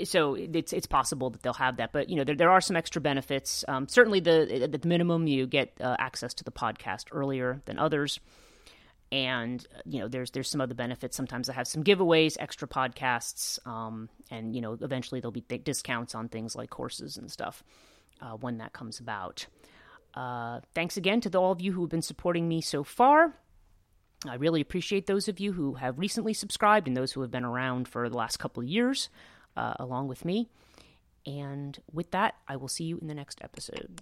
[0.03, 2.75] so it's it's possible that they'll have that, but you know there, there are some
[2.75, 3.63] extra benefits.
[3.67, 7.77] Um, certainly, the at the minimum you get uh, access to the podcast earlier than
[7.77, 8.19] others,
[9.15, 11.15] and you know there's there's some other benefits.
[11.15, 15.63] Sometimes I have some giveaways, extra podcasts, um, and you know eventually there'll be th-
[15.63, 17.63] discounts on things like courses and stuff
[18.21, 19.47] uh, when that comes about.
[20.13, 23.33] Uh, thanks again to the, all of you who have been supporting me so far.
[24.27, 27.45] I really appreciate those of you who have recently subscribed and those who have been
[27.45, 29.09] around for the last couple of years
[29.55, 30.49] uh, along with me.
[31.25, 34.01] And with that, I will see you in the next episode.